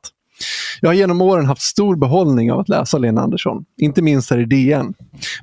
[0.80, 4.38] Jag har genom åren haft stor behållning av att läsa Lena Andersson, inte minst här
[4.38, 4.94] i DN.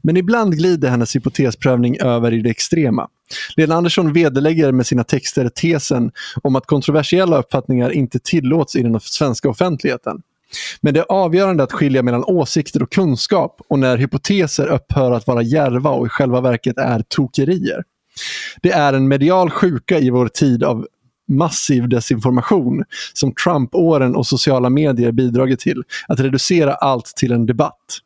[0.02, 3.08] Men ibland glider hennes hypotesprövning över i det extrema.
[3.58, 6.12] Lena Andersson vederlägger med sina texter tesen
[6.44, 10.22] om att kontroversiella uppfattningar inte tillåts i den svenska offentligheten.
[10.82, 15.28] Men det är avgörande att skilja mellan åsikter och kunskap och när hypoteser upphör att
[15.28, 17.84] vara järva och i själva verket är tokerier.
[18.62, 20.88] Det är en medial sjuka i vår tid av
[21.28, 28.00] massiv desinformation som Trump-åren och sociala medier bidragit till, att reducera allt till en debatt.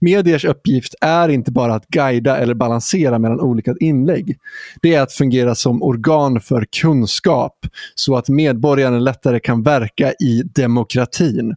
[0.00, 4.38] Mediers uppgift är inte bara att guida eller balansera mellan olika inlägg.
[4.82, 10.42] Det är att fungera som organ för kunskap så att medborgaren lättare kan verka i
[10.54, 11.54] demokratin.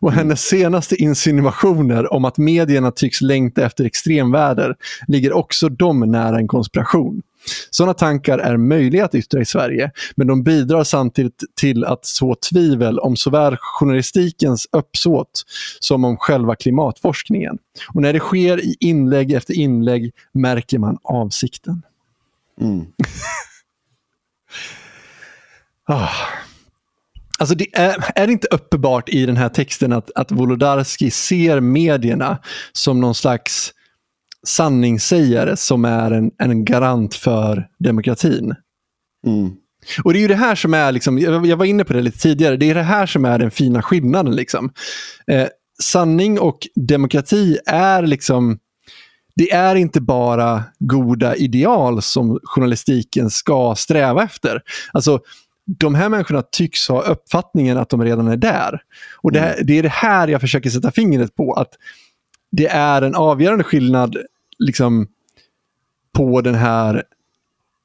[0.00, 4.74] Och hennes senaste insinuationer om att medierna tycks längta efter extremväder
[5.08, 7.22] ligger också dem nära en konspiration.
[7.70, 12.34] Sådana tankar är möjliga att yttra i Sverige, men de bidrar samtidigt till att så
[12.50, 15.44] tvivel om såväl journalistikens uppsåt
[15.80, 17.58] som om själva klimatforskningen.
[17.94, 21.82] Och när det sker i inlägg efter inlägg märker man avsikten.
[22.60, 22.86] Mm.
[25.86, 26.08] ah.
[27.38, 31.60] Alltså det är, är det inte uppenbart i den här texten att, att Wolodarski ser
[31.60, 32.38] medierna
[32.72, 33.72] som någon slags
[34.46, 38.54] sanningssägare som är en, en garant för demokratin?
[39.26, 39.50] Mm.
[40.04, 42.18] Och det är ju det här som är, liksom, jag var inne på det lite
[42.18, 44.36] tidigare, det är det här som är den fina skillnaden.
[44.36, 44.70] Liksom.
[45.26, 45.48] Eh,
[45.82, 48.58] sanning och demokrati är liksom,
[49.36, 54.60] det är inte bara goda ideal som journalistiken ska sträva efter.
[54.92, 55.20] Alltså,
[55.76, 58.82] de här människorna tycks ha uppfattningen att de redan är där.
[59.16, 61.52] Och det, det är det här jag försöker sätta fingret på.
[61.52, 61.70] att
[62.50, 64.16] Det är en avgörande skillnad
[64.58, 65.06] liksom,
[66.12, 67.02] på den här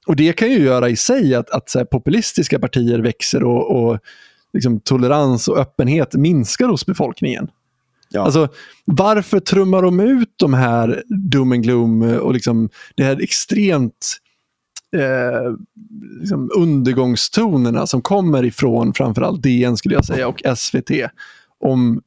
[0.08, 3.98] Och det kan ju göra i sig att, att så populistiska partier växer och, och
[4.52, 7.48] liksom, tolerans och öppenhet minskar hos befolkningen.
[8.10, 8.22] Ja.
[8.22, 8.48] Alltså,
[8.84, 14.16] varför trummar de ut de här doom and gloom och liksom det här extremt
[14.96, 15.52] eh,
[16.20, 20.90] liksom undergångstonerna som kommer ifrån framförallt DN skulle jag säga och SVT
[21.60, 22.02] om,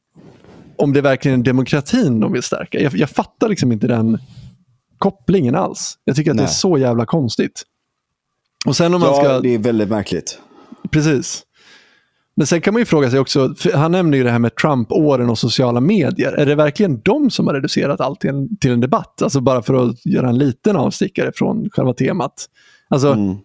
[0.75, 2.79] om det verkligen är demokratin de vill stärka.
[2.79, 4.17] Jag, jag fattar liksom inte den
[4.97, 5.97] kopplingen alls.
[6.03, 6.53] Jag tycker att det är Nej.
[6.53, 7.65] så jävla konstigt.
[8.65, 9.39] Och sen om man ja, ska...
[9.39, 10.39] det är väldigt märkligt.
[10.91, 11.43] Precis.
[12.35, 15.29] Men sen kan man ju fråga sig också, han nämner ju det här med Trump-åren
[15.29, 16.31] och sociala medier.
[16.31, 19.21] Är det verkligen de som har reducerat allt till en, till en debatt?
[19.21, 22.45] Alltså bara för att göra en liten avstickare från själva temat.
[22.89, 23.35] Alltså, Mm.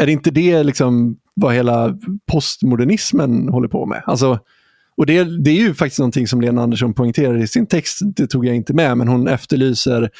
[0.00, 1.98] är det inte det liksom vad hela
[2.32, 4.02] postmodernismen håller på med?
[4.06, 4.38] Alltså,
[4.96, 8.26] och det, det är ju faktiskt någonting som Lena Andersson poängterar i sin text, det
[8.26, 10.10] tog jag inte med, men hon efterlyser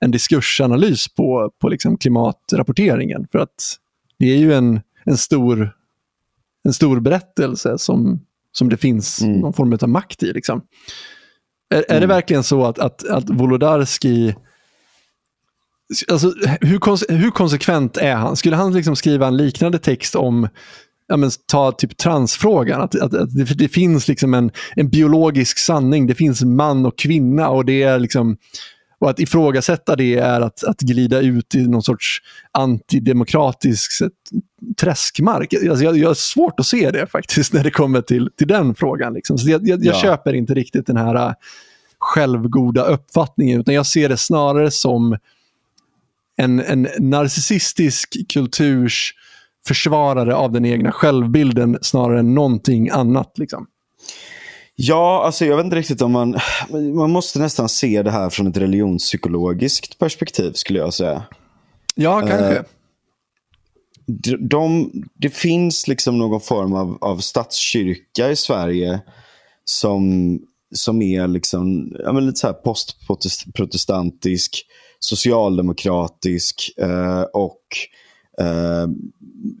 [0.00, 3.26] en diskursanalys på, på liksom klimatrapporteringen.
[3.32, 3.76] För att
[4.18, 5.70] det är ju en, en, stor,
[6.64, 8.20] en stor berättelse som,
[8.52, 9.40] som det finns Mm.
[9.40, 10.32] någon form av makt i.
[10.32, 10.62] Liksom.
[11.74, 14.34] Är, är det verkligen så att, att, att Wolodarski
[16.10, 18.36] Alltså, hur, konse- hur konsekvent är han?
[18.36, 20.48] Skulle han liksom skriva en liknande text om
[21.08, 22.80] ja, men, ta typ transfrågan?
[22.80, 26.06] Att, att, att det, det finns liksom en, en biologisk sanning.
[26.06, 28.36] Det finns man och kvinna och det är liksom
[29.00, 33.92] och att ifrågasätta det är att, att glida ut i någon sorts antidemokratisk
[34.80, 35.54] träskmark.
[35.54, 38.74] Alltså jag, jag har svårt att se det faktiskt när det kommer till, till den
[38.74, 39.14] frågan.
[39.14, 39.38] Liksom.
[39.38, 40.00] Så jag, jag, jag Ja.
[40.00, 41.32] köper inte riktigt den här äh,
[41.98, 45.16] självgoda uppfattningen, utan jag ser det snarare som
[46.36, 49.14] en, en narcissistisk kulturs
[49.68, 53.38] försvarare av den egna självbilden snarare än någonting annat.
[53.38, 53.66] Liksom.
[54.76, 56.38] Ja, alltså jag vet inte riktigt om man...
[56.94, 61.22] Man måste nästan se det här från ett religionspsykologiskt perspektiv skulle jag säga.
[61.94, 62.56] Ja, kanske.
[62.56, 62.62] Eh,
[64.06, 69.00] de, de, det finns liksom någon form av, av statskyrka i Sverige
[69.64, 70.38] som,
[70.74, 74.66] som är liksom, ja, men lite så här postprotestantisk,
[74.98, 77.60] socialdemokratisk eh, och
[78.40, 78.86] eh,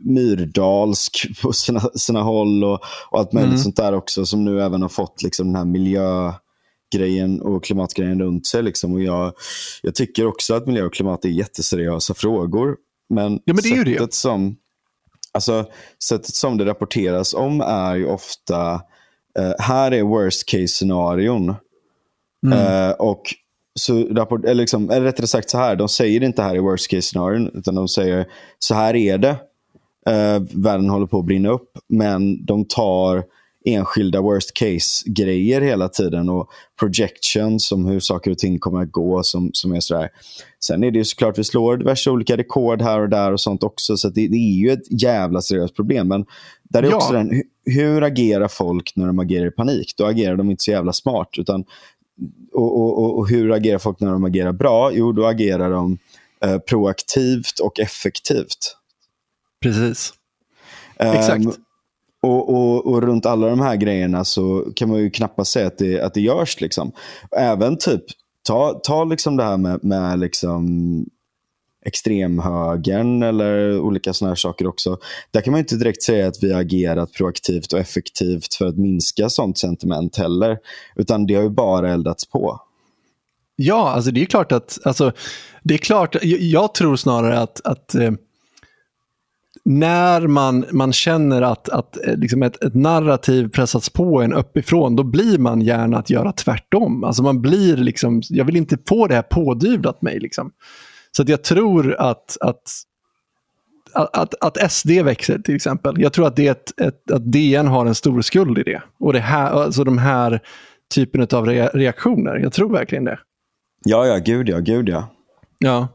[0.04, 3.62] myrdalsk på sina, sina håll och, och allt möjligt Mm.
[3.62, 8.46] sånt där också som nu även har fått liksom den här miljögrejen och klimatgrejen runt
[8.46, 8.62] sig.
[8.62, 8.92] Liksom.
[8.94, 9.32] Och jag,
[9.82, 12.76] jag tycker också att miljö och klimat är jätteseriösa frågor.
[13.10, 13.98] Men, Ja, men det är ju det.
[13.98, 14.56] sättet Som,
[15.32, 15.64] alltså,
[16.04, 18.72] sättet som det rapporteras om är ju ofta,
[19.38, 21.54] eh, här är worst case scenarion.
[22.52, 23.22] Eh, och
[23.78, 26.90] så rapport, eller, liksom, eller rättare sagt så här, de säger inte här i worst
[26.90, 28.26] case scenarion, utan de säger
[28.58, 29.36] så här är det.
[30.06, 33.24] Eh, världen håller på att brinna upp, men de tar
[33.64, 36.48] enskilda worst case-grejer hela tiden och
[36.80, 39.22] projections om hur saker och ting kommer att gå.
[39.22, 40.08] Som, som är sådär.
[40.64, 43.62] Sen är det ju såklart, vi slår diverse olika rekord här och där och sånt
[43.62, 46.08] också, så det, det är ju ett jävla seriöst problem.
[46.08, 46.24] Men
[46.62, 46.96] där är Ja.
[46.96, 47.42] också den, hur,
[47.74, 49.94] hur agerar folk när de agerar i panik?
[49.96, 51.64] Då agerar de inte så jävla smart, utan
[52.52, 54.92] och, och, och, hur agerar folk när de agerar bra?
[54.92, 55.98] Jo, då agerar de
[56.44, 58.76] eh, proaktivt och effektivt.
[59.62, 60.12] Precis.
[60.98, 61.58] Ehm, Exakt.
[62.22, 65.78] och, och, och runt alla de här grejerna så kan man ju knappast säga att
[65.78, 66.60] det, att det görs.
[66.60, 66.92] Liksom.
[67.36, 68.04] Även typ,
[68.46, 70.66] ta, ta liksom det här med, med liksom
[71.88, 74.98] extremhögern eller olika sådana här saker också.
[75.30, 78.76] Där kan man inte direkt säga att vi har agerat proaktivt och effektivt för att
[78.76, 80.58] minska sånt sentiment heller.
[80.96, 82.60] Utan det har ju bara eldats på.
[83.56, 85.12] Ja, alltså det är klart att, alltså,
[85.62, 88.10] det är klart, jag, jag tror snarare att, att eh,
[89.64, 94.96] när man, man känner att, att eh, liksom ett, ett narrativ pressats på en uppifrån,
[94.96, 97.04] då blir man gärna att göra tvärtom.
[97.04, 100.18] Alltså man blir liksom, jag vill inte få det här pådyvlat mig.
[100.20, 100.50] Liksom.
[101.18, 102.62] Så jag tror att, att,
[103.92, 106.00] att, att, SD växer till exempel.
[106.00, 108.82] Jag tror att, det är ett, ett, att DN har en stor skuld i det.
[109.00, 110.40] Och det här, alltså de här
[110.94, 112.36] typen av rea- reaktioner.
[112.36, 113.18] Jag tror verkligen det.
[113.84, 115.08] Ja, ja, gud ja, gud ja.
[115.58, 115.88] Ja.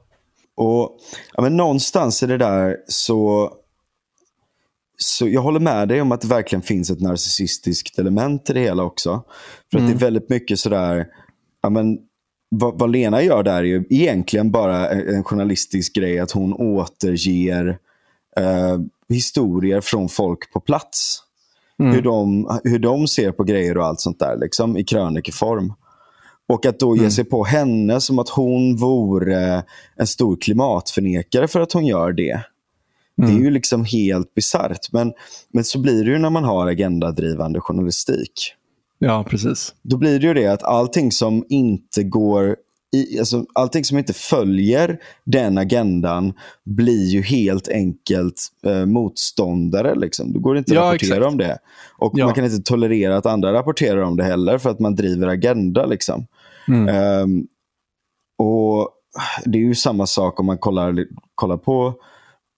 [0.56, 0.98] Och
[1.34, 3.52] ja, men Någonstans i det där så,
[4.98, 8.60] så jag håller med dig om att det verkligen finns ett narcissistiskt element i det
[8.60, 9.24] hela också.
[9.72, 11.08] För att det är väldigt mycket sådär,
[11.62, 11.98] ja, men,
[12.56, 17.78] vad, vad Lena gör där är ju egentligen bara en, journalistisk grej, att hon återger
[18.38, 18.80] eh,
[19.10, 21.20] historier från folk på plats.
[21.78, 25.74] Hur, de, hur de ser på grejer och allt sånt där, liksom, i krönikeform.
[26.48, 29.64] Och att då ge sig på henne som att hon vore
[29.96, 32.42] en stor klimatförnekare för att hon gör det.
[33.18, 34.92] Det är ju liksom helt bisarrt.
[34.92, 35.14] Men,
[35.54, 38.56] men så blir det ju när man har agendadrivande journalistik.
[39.06, 39.74] Ja, precis.
[39.82, 42.56] Då blir det ju det att allting som inte går
[42.96, 46.34] i, alltså, allting som inte följer den agendan
[46.66, 48.36] blir ju helt enkelt
[48.66, 49.96] eh, motståndare.
[49.96, 50.34] Liksom.
[50.34, 51.32] Då går det inte att Ja, rapportera exakt.
[51.32, 51.58] om det.
[51.98, 52.26] Och Ja.
[52.26, 55.86] man kan inte tolerera att andra rapporterar om det heller för att man driver agenda.
[55.86, 56.28] Liksom.
[56.68, 56.88] Mm.
[56.88, 57.44] Ehm,
[58.38, 58.90] och
[59.46, 61.94] Det är ju samma sak om man kollar, kollar på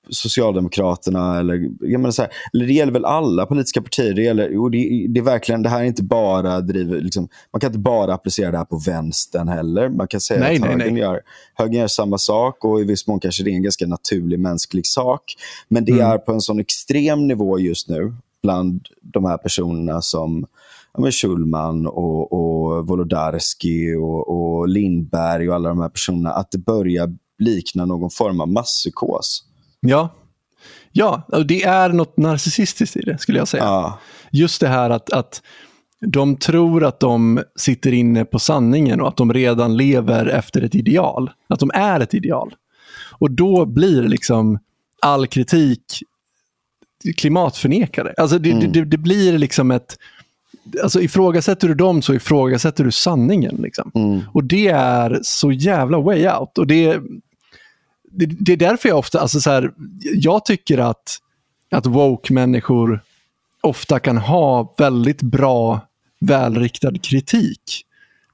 [0.09, 1.39] Socialdemokraterna.
[1.39, 4.13] Eller, jag menar så här, eller det gäller väl alla politiska partier.
[4.13, 7.59] Det, gäller, och det, det är verkligen, det här är inte bara driver, liksom, man
[7.59, 9.89] kan inte bara applicera det här på vänstern heller.
[9.89, 11.01] Man kan säga Nej, att nej, högern, nej.
[11.01, 11.21] Gör,
[11.53, 14.85] högern gör samma sak och i viss mån kanske det är en ganska naturlig mänsklig
[14.85, 15.35] sak.
[15.67, 16.11] Men det Mm.
[16.11, 20.45] är på en sån extrem nivå just nu bland de här personerna som
[20.93, 26.51] ja, men Schulman och, och Wolodarski och, och Lindberg och alla de här personerna, att
[26.51, 29.43] det börjar likna någon form av masspsykos.
[29.88, 30.09] Ja.
[30.91, 33.63] Ja, det är något narcissistiskt i det skulle jag säga.
[33.63, 33.99] Ja.
[34.31, 35.41] Just det här att, att
[36.01, 40.75] de tror att de sitter inne på sanningen och att de redan lever efter ett
[40.75, 41.31] ideal.
[41.47, 42.55] Att de är ett ideal.
[43.19, 44.59] Och då blir liksom
[45.01, 45.81] all kritik
[47.17, 48.13] klimatförnekare.
[48.17, 49.97] Alltså det, det, det, det blir liksom ett...
[50.83, 53.55] Alltså ifrågasätter du dem så ifrågasätter du sanningen.
[53.55, 53.91] Liksom.
[54.33, 56.57] Och det är så jävla way out.
[56.57, 56.99] Och det,
[58.16, 61.18] det, det är därför jag ofta, alltså så här, jag tycker att,
[61.72, 63.01] att woke-människor
[63.61, 65.82] ofta kan ha väldigt bra,
[66.20, 67.82] välriktad kritik.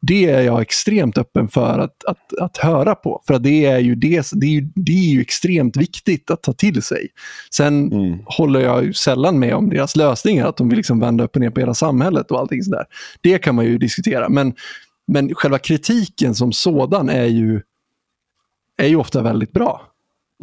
[0.02, 3.24] Det är jag extremt öppen för att, att, att höra på.
[3.28, 6.54] För det är, ju det, det, är ju, det är ju extremt viktigt att ta
[6.54, 7.08] till sig.
[7.54, 7.92] Sen
[8.26, 11.42] håller jag ju sällan med om deras lösningar, att de vill liksom vända upp och
[11.42, 12.86] ner på hela samhället och allting sådär.
[13.22, 14.30] Det kan man ju diskutera.
[14.30, 14.54] Men,
[15.08, 17.62] men själva kritiken som sådan är ju,
[18.82, 19.82] är ju ofta väldigt bra.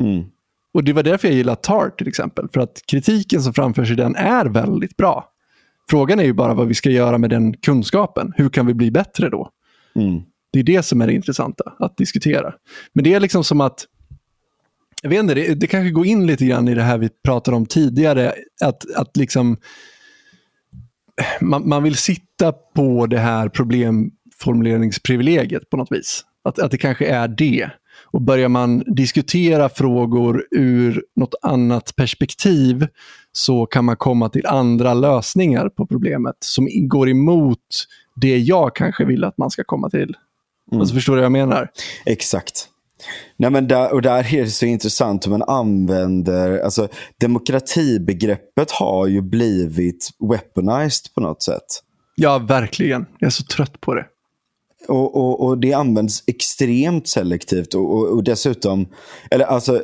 [0.00, 0.24] Mm.
[0.72, 2.48] Och det var därför jag gillar TAR till exempel.
[2.52, 5.32] För att kritiken som framförs i den är väldigt bra.
[5.90, 8.32] Frågan är ju bara vad vi ska göra med den kunskapen.
[8.36, 9.50] Hur kan vi bli bättre då?
[9.94, 10.20] Mm.
[10.50, 12.54] Det är det som är det intressanta att diskutera.
[12.92, 13.86] Men det är liksom som att,
[15.02, 17.56] jag vet inte, det, det kanske går in lite grann i det här vi pratade
[17.56, 18.34] om tidigare.
[18.60, 19.56] Att, att liksom,
[21.40, 26.24] man, man vill sitta på det här problemformuleringsprivilegiet på något vis.
[26.44, 27.70] Att, att det kanske är det.
[28.10, 32.86] Och börjar man diskutera frågor ur något annat perspektiv
[33.32, 37.58] så kan man komma till andra lösningar på problemet som går emot
[38.16, 40.16] det jag kanske vill att man ska komma till.
[40.72, 41.70] Alltså förstår du vad jag menar?
[42.06, 42.68] Exakt.
[43.36, 46.58] Nej, men där, och där är det så intressant hur man använder...
[46.58, 46.88] Alltså,
[47.20, 51.64] demokratibegreppet har ju blivit weaponized på något sätt.
[52.16, 53.06] Ja, verkligen.
[53.18, 54.06] Jag är så trött på det.
[54.88, 58.86] Och, och, och det används extremt selektivt och, och, dessutom,
[59.30, 59.82] eller alltså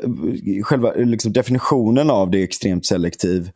[0.63, 3.51] själva liksom, definitionen av det är extremt selektiv.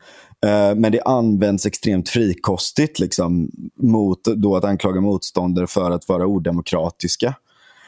[0.46, 6.26] Eh, men det används extremt frikostigt liksom, mot då att anklaga motståndare för att vara
[6.26, 7.34] odemokratiska.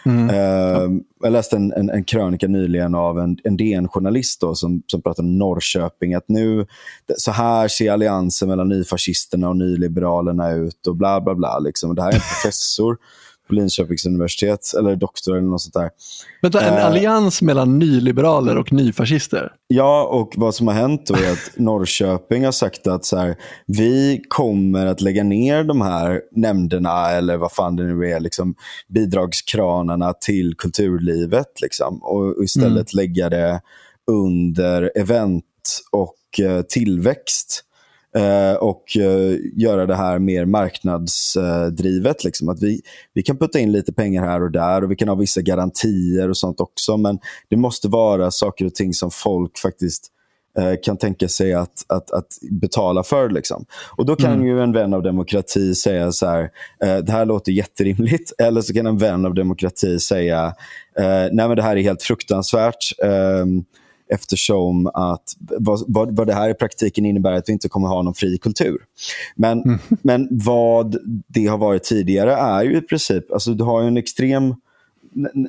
[0.06, 0.88] Eh,
[1.22, 5.38] jag läste en, en, en krönika nyligen av en, en DN-journalist som, som pratade om
[5.38, 6.14] Norrköping.
[6.14, 6.66] Att nu,
[7.16, 11.58] så här ser alliansen mellan nyfascisterna och nyliberalerna ut och bla bla bla.
[11.58, 11.94] Liksom.
[11.94, 12.96] Det här är en professor
[13.50, 15.90] på Linköpings universitet, eller doktor eller något sånt där.
[16.42, 16.86] Vänta, en Eh.
[16.86, 19.52] allians mellan nyliberaler och nyfascister?
[19.68, 23.36] Ja, och vad som har hänt då är att Norrköping har sagt att så här,
[23.66, 28.54] vi kommer att lägga ner de här nämnderna eller vad fan det nu är, liksom,
[28.88, 31.60] bidragskranarna till kulturlivet.
[31.62, 33.60] Liksom, och, istället lägga det
[34.10, 35.44] under event
[35.90, 37.64] och eh, tillväxt.
[38.16, 42.24] Eh, och eh, göra det här mer marknadsdrivet.
[42.24, 42.48] Liksom.
[42.48, 42.80] Att vi,
[43.14, 46.28] vi kan putta in lite pengar här och där och vi kan ha vissa garantier
[46.28, 46.96] och sånt också.
[46.96, 50.06] Men det måste vara saker och ting som folk faktiskt
[50.58, 53.30] eh, kan tänka sig att, att, att betala för.
[53.30, 53.64] Liksom.
[53.96, 56.42] Och Då kan ju en vän av demokrati säga så här,
[56.84, 58.32] eh, det här låter jätterimligt.
[58.38, 60.54] Eller så kan en vän av demokrati säga,
[61.32, 62.94] nej men det här är helt fruktansvärt.
[64.10, 67.88] Eftersom att vad, vad, vad det här i praktiken innebär är att vi inte kommer
[67.88, 68.78] ha någon fri kultur.
[69.36, 70.96] Men, men vad
[71.26, 74.54] det har varit tidigare är ju i princip, alltså du har ju en extrem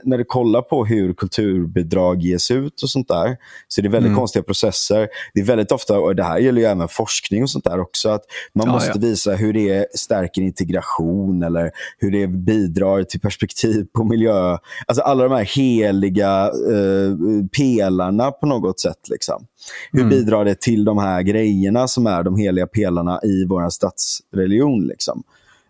[0.03, 3.37] när du kollar på hur kulturbidrag ges ut och sånt där,
[3.67, 5.07] så är det väldigt konstiga processer.
[5.33, 8.09] Det är väldigt ofta, och det här gäller ju även forskning och sånt där också,
[8.09, 8.21] att
[8.53, 8.99] man Ja, måste ja.
[8.99, 14.57] visa hur det stärker integration eller hur det bidrar till perspektiv på miljö.
[14.85, 19.09] Alltså alla de här heliga eh, pelarna på något sätt.
[19.09, 19.45] Liksom.
[19.91, 24.87] Hur bidrar det till de här grejerna som är de heliga pelarna i vår statsreligion?
[24.87, 25.23] Liksom?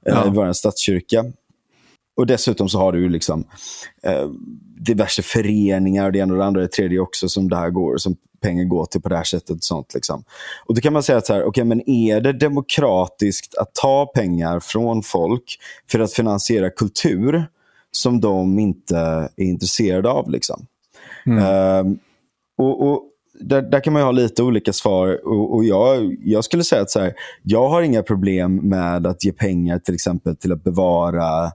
[0.05, 0.27] Eh, Ja.
[0.27, 1.25] I vår statskyrka.
[2.15, 3.43] Och dessutom så har du liksom,
[4.03, 4.29] eh,
[4.79, 7.69] diverse föreningar, och det ena och det andra och det tredje också, som det här
[7.69, 9.49] går, som pengar gå till på det här sättet.
[9.49, 10.23] Och sånt, liksom.
[10.65, 14.05] Och Då kan man säga att så här, okay, men är det demokratiskt att ta
[14.05, 15.57] pengar från folk
[15.91, 17.45] för att finansiera kultur
[17.91, 20.29] som de inte är intresserade av?
[20.29, 20.65] Liksom?
[21.25, 21.99] Ehm,
[22.57, 23.03] och, och
[23.39, 25.27] där, där kan man ha lite olika svar.
[25.27, 29.23] Och, och jag, jag skulle säga att så här, jag har inga problem med att
[29.25, 31.51] ge pengar till exempel till att bevara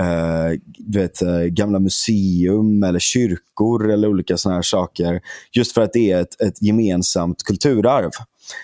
[0.00, 5.20] eh, du vet, eh, gamla museum eller kyrkor eller olika såna här saker.
[5.52, 8.10] Just för att det är ett, ett gemensamt kulturarv.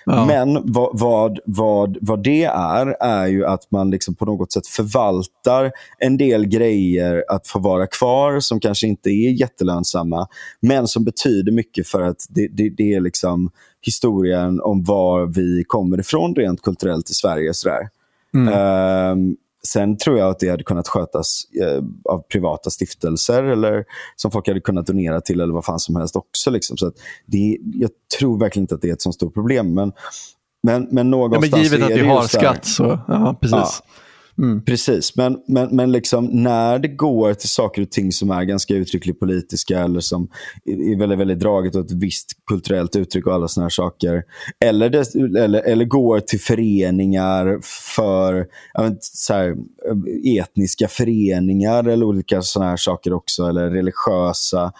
[0.04, 0.26] Ja.
[0.26, 4.66] Men vad, vad, vad, vad det är, är ju att man liksom på något sätt
[4.66, 10.28] förvaltar en del grejer att få vara kvar som kanske inte är jättelönsamma,
[10.60, 13.50] men som betyder mycket för att det, det, det är liksom
[13.82, 17.54] historien om var vi kommer ifrån rent kulturellt i Sverige.
[17.54, 17.88] Sådär.
[18.52, 19.36] Ehm,
[19.68, 21.82] Sen tror jag att det hade kunnat skötas eh,
[22.12, 23.84] av privata stiftelser eller
[24.16, 26.50] som folk hade kunnat donera till eller vad fan som helst också.
[26.50, 26.76] Liksom.
[26.76, 26.92] Så
[27.26, 29.74] det, jag tror verkligen inte att det är ett så stort problem.
[29.74, 29.92] Men,
[30.62, 33.52] men, men Ja, någonstans men givet att vi har skatt så, ja precis.
[33.52, 33.70] Ja.
[34.66, 38.74] Precis, men, men, men liksom när det går till saker och ting som är ganska
[38.74, 40.28] uttryckligt politiska eller som
[40.64, 44.22] är väldigt, väldigt draget åt ett visst kulturellt uttryck och alla såna här saker.
[44.64, 47.58] Eller, det, eller, eller går till föreningar
[47.94, 48.46] för
[48.78, 49.56] vet, så här,
[50.38, 53.44] etniska föreningar eller olika såna här saker också.
[53.44, 54.72] Eller religiösa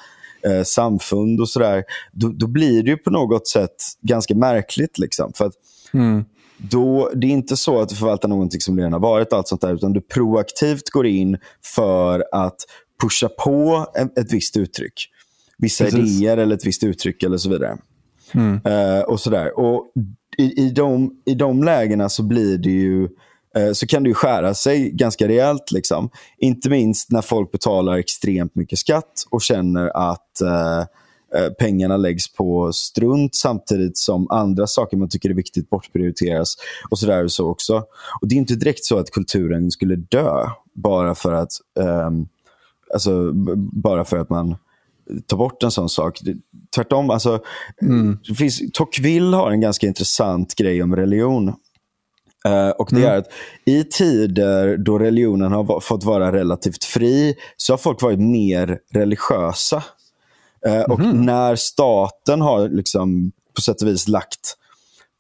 [0.43, 1.85] eh, samfund och sådär.
[2.13, 4.99] Då, då blir det ju på något sätt ganska märkligt.
[4.99, 5.55] Liksom, för att
[6.63, 9.61] då, det är inte så att du förvaltar någonting som redan har varit, allt sånt
[9.61, 12.57] där, utan du proaktivt går in för att
[13.03, 13.87] pusha på
[14.17, 15.09] ett, visst uttryck.
[15.59, 16.21] Vissa Precis.
[16.21, 17.79] idéer eller ett visst uttryck eller så vidare.
[18.65, 19.59] Eh, och sådär.
[19.59, 19.93] Och
[20.39, 23.09] i, i, de, I de lägena så blir det ju
[23.57, 25.73] eh, så kan det ju skära sig ganska rejält.
[25.73, 26.11] Liksom.
[26.39, 30.85] Inte minst när folk betalar extremt mycket skatt och känner att eh,
[31.59, 36.55] pengarna läggs på strunt samtidigt som andra saker man tycker är viktigt bortprioriteras.
[36.91, 37.85] Och så där och så också.
[38.21, 42.27] Och Det är inte direkt så att kulturen skulle dö bara för att, ehm,
[42.95, 43.33] alltså,
[43.73, 44.57] bara för att man
[45.27, 46.19] tar bort en sån sak.
[46.75, 47.41] Tvärtom, alltså,
[48.39, 51.55] finns, Tocqueville har en ganska intressant grej om religion.
[52.45, 53.27] Eh, och det är att
[53.65, 59.85] i tider då religionen har fått vara relativt fri så har folk varit mer religiösa.
[60.67, 64.57] Eh, och när staten har liksom på sätt och vis lagt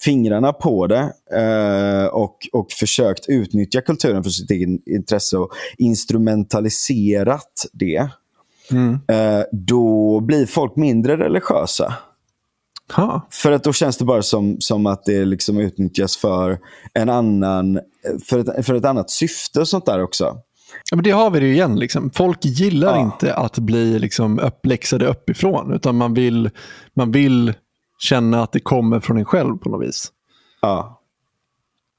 [0.02, 7.66] fingrarna på det eh, och, och försökt utnyttja kulturen för sitt eget intresse och instrumentaliserat
[7.72, 8.08] det,
[9.08, 11.94] eh, då blir folk mindre religiösa.
[12.96, 13.28] Ha.
[13.30, 16.58] För att då känns det bara som, som att det liksom utnyttjas för,
[16.94, 17.80] en annan,
[18.24, 20.36] för, ett, för ett annat syfte och sånt där också.
[20.90, 21.78] Ja, men det har vi det ju igen.
[21.78, 22.10] Liksom.
[22.10, 23.02] Folk gillar Ja.
[23.02, 26.50] inte att bli liksom, uppläxade uppifrån, utan man vill,
[26.94, 27.52] man vill
[27.98, 30.12] känna att det kommer från en själv på något vis.
[30.62, 31.00] Ja,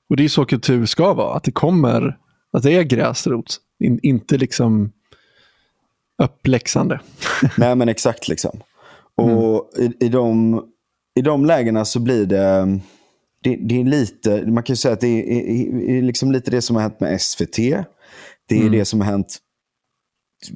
[0.09, 2.17] Och det är så kultur ska vara, att det kommer,
[2.53, 4.91] att det är gräsrot, in, inte liksom
[6.23, 6.99] uppläxande.
[7.57, 8.59] nej men exakt liksom.
[9.15, 10.61] Och i, i, de,
[11.15, 12.79] i de lägena så blir det,
[13.43, 16.61] det, det är lite, man kan säga att det är, är, är liksom lite det
[16.61, 17.57] som har hänt med SVT.
[18.55, 19.37] Det är det som har hänt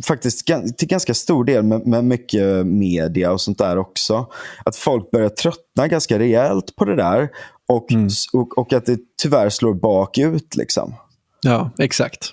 [0.03, 4.25] faktiskt till ganska stor del med, med mycket media och sånt där också.
[4.65, 7.29] Att folk börjar tröttna ganska rejält på det där.
[7.67, 7.87] Och,
[8.33, 10.55] och, och att det tyvärr slår bakut.
[10.55, 10.95] Liksom.
[11.41, 12.31] Ja, exakt.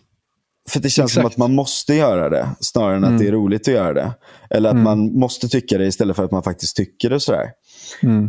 [0.69, 1.35] För det känns som Exakt.
[1.35, 4.13] att man måste göra det, snarare än att det är roligt att göra det.
[4.51, 7.21] Eller att man måste tycka det istället för att man faktiskt tycker det.
[7.21, 7.51] Sådär.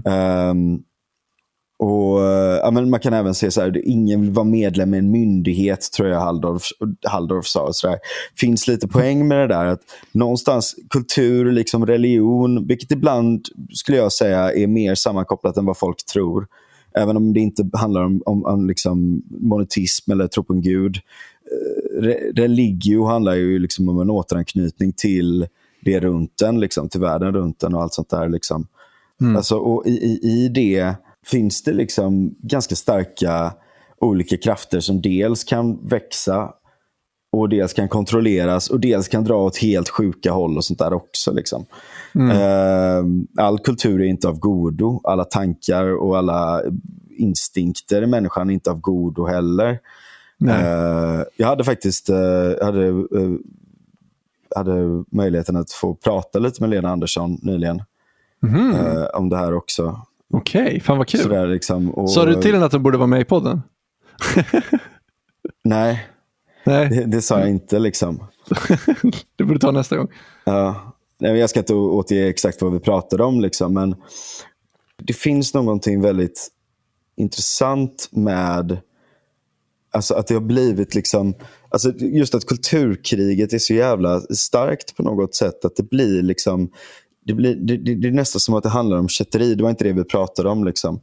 [0.05, 0.79] Ehm,
[1.83, 4.97] och, eh, ja, men man kan även se så här, ingen vill vara medlem i
[4.97, 6.63] en myndighet, tror jag Halldorf,
[7.07, 7.73] Halldorf sa.
[7.73, 7.97] Så där.
[8.35, 9.65] finns lite poäng med det där.
[9.65, 9.81] att
[10.11, 16.05] Någonstans kultur, liksom religion, vilket ibland skulle jag säga är mer sammankopplat än vad folk
[16.05, 16.47] tror.
[16.95, 20.95] Även om det inte handlar om, om, om liksom monotism eller tro på en gud.
[20.95, 25.47] Eh, Re, religio handlar ju liksom om en återanknytning till
[25.81, 28.29] det runt en, liksom, till världen runt en och allt sånt där.
[28.29, 28.67] Liksom.
[29.35, 30.95] Alltså, och i, i, I det
[31.25, 33.53] finns det liksom ganska starka
[34.01, 36.53] olika krafter som dels kan växa
[37.31, 40.93] och dels kan kontrolleras och dels kan dra åt helt sjuka håll och sånt där
[40.93, 41.33] också.
[41.33, 41.65] Liksom.
[42.31, 43.03] Eh,
[43.43, 45.01] all kultur är inte av godo.
[45.03, 46.61] Alla tankar och alla
[47.09, 49.79] instinkter i människan är inte av godo heller.
[50.49, 53.33] Eh, jag hade faktiskt jag hade, eh,
[54.55, 57.81] hade möjligheten att få prata lite med Lena Andersson nyligen.
[58.75, 60.01] eh, om det här också.
[60.33, 61.21] Okej, fan vad kul.
[61.21, 63.61] Sådär, liksom, och, Sa du till henne att hon borde vara med i podden?
[65.63, 66.07] Nej,
[66.65, 67.79] Nej, det, det sa jag inte.
[67.79, 68.23] liksom.
[69.35, 70.07] det borde ta nästa gång.
[70.43, 73.95] Ja, Jag ska inte återge exakt vad vi pratade om, liksom, men
[74.97, 76.47] det finns någonting väldigt
[77.15, 78.77] intressant med
[79.91, 81.33] alltså att det har blivit liksom...
[81.69, 85.65] Alltså just att kulturkriget är så jävla starkt på något sätt.
[85.65, 86.71] Att det blir liksom...
[87.25, 89.55] Det, blir, det, det, det är nästan som att det handlar om kätteri.
[89.55, 90.63] Det var inte det vi pratade om.
[90.63, 91.01] Liksom.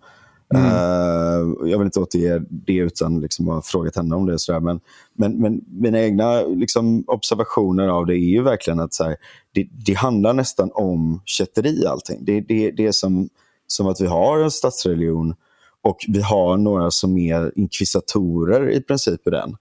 [0.55, 4.33] Eh, jag vill inte återge det utan liksom ha frågat henne om det.
[4.33, 4.61] och sådär.
[4.61, 4.81] Men,
[5.15, 9.17] men, men mina egna liksom, observationer av det är ju verkligen att här,
[9.55, 12.25] det, det handlar nästan om kätteri allting.
[12.25, 13.29] Det, det, det är som,
[13.67, 15.35] som att vi har en statsreligion
[15.83, 19.57] och vi har några som är inkvisatorer i princip i den.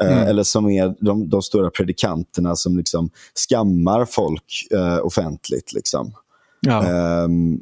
[0.00, 3.10] Eh, Eller som är de, de stora predikanterna som liksom
[3.48, 5.72] skammar folk eh, offentligt.
[5.72, 6.14] Liksom.
[6.60, 6.84] Ja.
[6.84, 7.60] Ehm,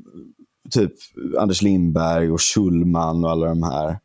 [0.70, 0.92] typ
[1.38, 3.98] Anders Lindberg och Schulman och alla de här.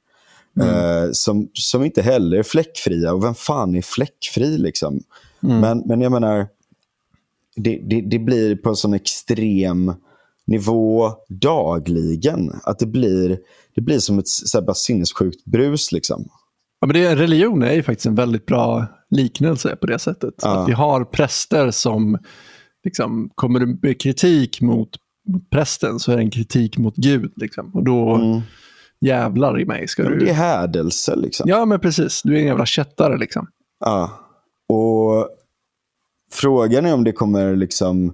[0.59, 3.13] Eh, som, som inte heller är fläckfria.
[3.13, 4.57] Och vem fan är fläckfri?
[4.57, 4.99] Liksom?
[5.39, 6.47] Men, men jag menar,
[7.55, 9.93] det, det, det blir på en sån extrem
[10.45, 12.53] nivå dagligen.
[12.63, 13.39] Att det blir,
[13.75, 15.91] det blir som ett så här, bara sinnessjukt brus.
[15.91, 16.29] Liksom.
[16.79, 20.33] Ja, men det, religion är ju faktiskt en väldigt bra liknelse på det sättet.
[20.41, 20.61] Ja.
[20.61, 22.17] Att vi har präster som
[22.83, 24.89] liksom, kommer det kritik mot
[25.51, 27.33] prästen så är det en kritik mot Gud.
[27.35, 27.71] Liksom.
[27.73, 28.19] Och då
[29.01, 30.19] jävlar i mig ska Ja, du...
[30.19, 31.15] det är hädelse.
[31.15, 31.49] Liksom.
[31.49, 32.21] Ja, men precis.
[32.23, 33.47] Du är en jävla kättare liksom.
[33.79, 34.11] Ja.
[34.69, 35.29] Och
[36.31, 38.13] frågan är om det kommer liksom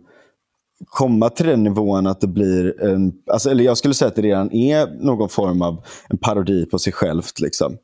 [0.85, 3.13] komma till den nivån att det blir en...
[3.31, 6.79] Alltså, eller jag skulle säga att det redan är någon form av en parodi på
[6.79, 7.39] sig självt.
[7.39, 7.77] Liksom.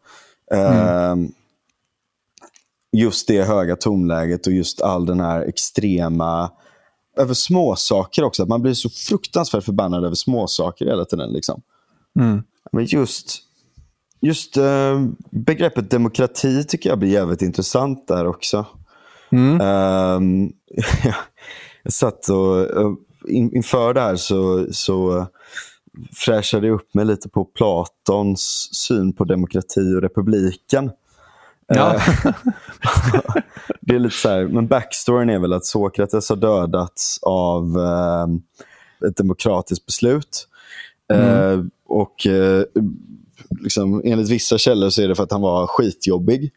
[0.54, 1.32] Ehm,
[2.92, 6.52] just det höga tonläget och just all den här extrema...
[7.18, 8.46] Över småsaker också.
[8.46, 11.34] Man blir så fruktansvärt förbannad över småsaker hela tiden.
[11.34, 11.62] Liksom.
[12.72, 13.38] Men just,
[14.22, 18.66] just eh, begreppet demokrati tycker jag blir jävligt intressant där också.
[19.62, 20.52] Ehm,
[21.84, 22.68] jag satt och,
[23.28, 25.28] in, inför det här så, så
[26.16, 30.92] fräschade upp mig lite på Platons syn på demokrati och republiken.
[31.68, 31.96] Ja.
[31.96, 32.02] Eh,
[33.82, 38.28] det är lite så här, men backstoryn är väl att Sokrates har dödats av eh,
[39.08, 40.48] ett demokratiskt beslut.
[41.14, 42.64] Eh, och eh,
[43.62, 46.52] liksom, enligt vissa källor så är det för att han var skitjobbig.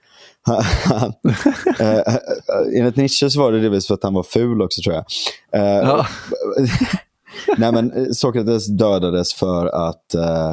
[1.81, 2.17] Eh, eh,
[2.77, 5.05] enligt Nietzsche så var det delvis för att han var ful också tror jag.
[5.53, 6.07] Eh, Ja.
[7.59, 10.53] Nej, men eh, Sokrates dödades för att, eh,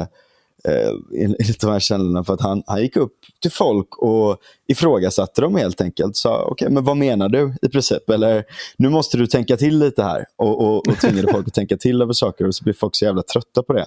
[0.64, 4.36] eh, enligt de här källorna, för att han, han gick upp till folk och
[4.68, 6.16] ifrågasatte dem helt enkelt.
[6.16, 8.10] Sa, okej, men vad menar du i princip?
[8.10, 8.44] Eller,
[8.76, 10.24] nu måste du tänka till lite här.
[10.36, 13.04] Och, och, och tvingade folk att tänka till över saker och så blir folk så
[13.04, 13.86] jävla trötta på det.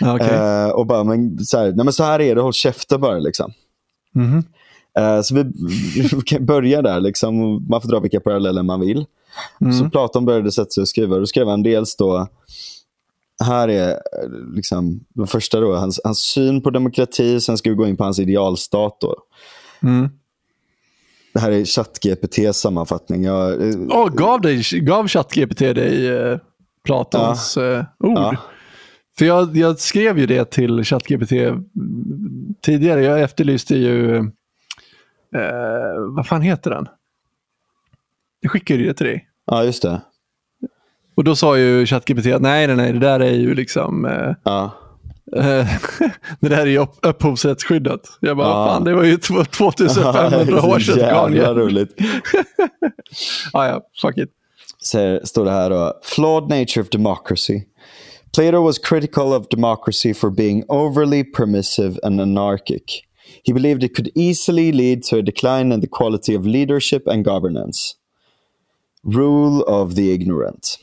[0.00, 0.34] Ja, okej.
[0.34, 3.18] Eh, och bara, men så här, nej men så här är det, håll käften bara.
[3.18, 3.52] Liksom.
[4.14, 4.44] Mhm.
[4.98, 5.42] Eh, så vi,
[6.16, 7.64] vi kan börja där, liksom.
[7.68, 9.06] man får dra vilka paralleller man vill.
[9.78, 11.18] Så Platon började sätta sig och skriva.
[11.18, 12.28] Då skrev han dels då,
[13.44, 13.96] här är eh,
[14.54, 18.04] liksom, den första då, hans, hans syn på demokrati, sen ska vi gå in på
[18.04, 19.00] hans idealstat.
[19.00, 19.16] Då.
[19.82, 20.08] Mm.
[21.34, 23.24] Det här är ChatGPTs sammanfattning.
[23.24, 26.38] Jag, eh, Åh, gav, dig, gav ChatGPT dig eh,
[26.84, 28.18] Platons eh, ord?
[28.18, 28.36] Ja.
[29.18, 31.32] För jag, jag skrev ju det till ChatGPT
[32.62, 33.02] tidigare.
[33.02, 34.22] Jag efterlyste ju, eh,
[36.16, 36.88] vad fan heter den?
[38.44, 39.26] Jag skickade ju det till dig.
[39.46, 40.00] ja, just det.
[41.16, 44.34] Och då sa ju ChatGPT att nej, nej, nej, det där är ju liksom, eh,
[44.44, 44.70] Ja.
[45.36, 45.66] eh,
[46.40, 48.00] det där är ju upp, upphovsrättsskyddat.
[48.20, 48.66] Jag bara, Ja.
[48.66, 50.96] fan, det var ju tw- 2500 år sedan.
[51.34, 51.94] Jävla roligt.
[53.52, 54.30] ah, ja, fuck it.
[54.78, 56.00] Så står det här då.
[56.02, 57.60] Flawed nature of democracy.
[58.36, 62.82] Plato was critical of democracy for being overly permissive and anarchic.
[63.44, 67.24] He believed it could easily lead to a decline in the quality of leadership and
[67.24, 67.94] governance.
[69.04, 70.78] Rule of the ignorant.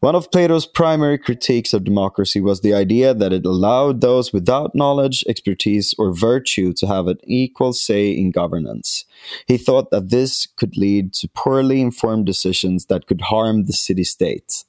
[0.00, 4.74] One of Plato's primary critiques of democracy was the idea that it allowed those without
[4.74, 9.06] knowledge, expertise, or virtue to have an equal say in governance.
[9.46, 14.04] He thought that this could lead to poorly informed decisions that could harm the city
[14.04, 14.64] state.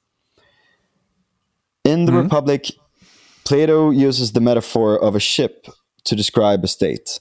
[1.83, 2.21] In the mm-hmm.
[2.21, 2.71] Republic,
[3.43, 5.67] Plato uses the metaphor of a ship
[6.05, 7.19] to describe a state.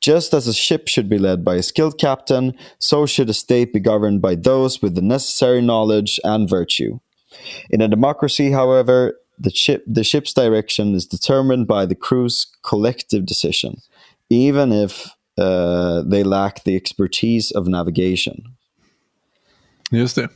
[0.00, 3.72] Just as a ship should be led by a skilled captain, so should a state
[3.72, 7.00] be governed by those with the necessary knowledge and virtue.
[7.70, 13.24] In a democracy, however, the ship the ship's direction is determined by the crew's collective
[13.26, 13.80] decision,
[14.28, 18.56] even if uh, they lack the expertise of navigation.
[19.90, 20.30] Just det.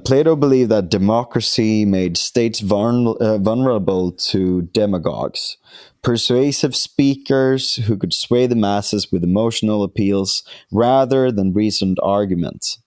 [0.00, 5.58] Plato believed that democracy made states uh, vulnerable to demagogues,
[6.02, 10.42] persuasive speakers who could sway the masses with emotional appeals
[10.72, 12.78] rather than reasoned arguments.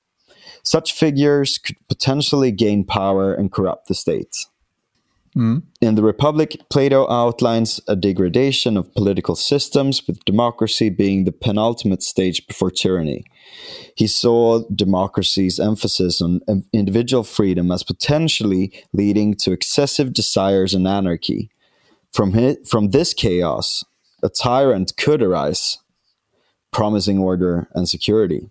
[0.63, 4.45] Such figures could potentially gain power and corrupt the state.
[5.33, 5.59] Hmm?
[5.79, 12.03] In the Republic, Plato outlines a degradation of political systems, with democracy being the penultimate
[12.03, 13.23] stage before tyranny.
[13.95, 16.41] He saw democracy's emphasis on
[16.73, 21.49] individual freedom as potentially leading to excessive desires and anarchy.
[22.11, 23.85] From, hi- from this chaos,
[24.21, 25.79] a tyrant could arise,
[26.71, 28.49] promising order and security.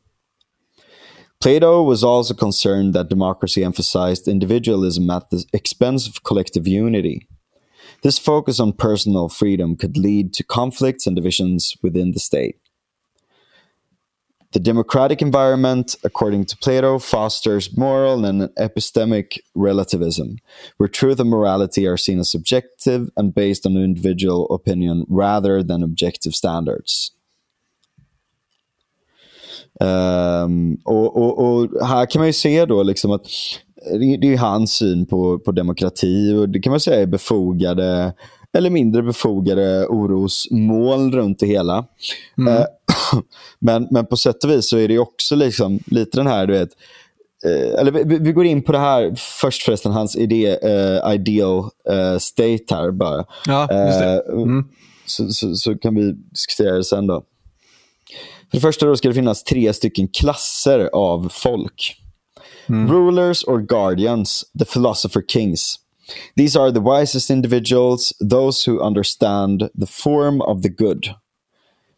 [1.41, 7.27] Plato was also concerned that democracy emphasized individualism at the expense of collective unity.
[8.03, 12.57] This focus on personal freedom could lead to conflicts and divisions within the state.
[14.53, 20.39] The democratic environment, according to Plato, fosters moral and epistemic relativism,
[20.77, 25.83] where truth and morality are seen as subjective and based on individual opinion rather than
[25.83, 27.13] objective standards.
[29.81, 33.27] Ehm, och, och, och här kan man ju se då liksom att
[34.21, 38.15] det, är hans syn på, på demokrati och det kan man säga är befogade
[38.53, 41.79] eller mindre befogade orosmoln runt det hela.
[42.49, 42.65] Eh,
[43.59, 46.53] men, men på sätt och vis så är det också liksom lite den här, du
[46.53, 46.71] vet,
[47.45, 51.65] eh, eller vi, vi går in på det här först förresten, hans idé, eh, ideal
[52.19, 53.25] state här bara.
[53.47, 53.69] Ja.
[53.71, 54.19] Eh,
[55.07, 57.23] så, så, så kan vi diskutera det sen då.
[58.51, 61.97] För det första då ska det finnas tre stycken klasser av folk.
[62.67, 65.79] Rulers or guardians, the philosopher kings.
[66.37, 71.15] These are the wisest individuals, those who understand the form of the good.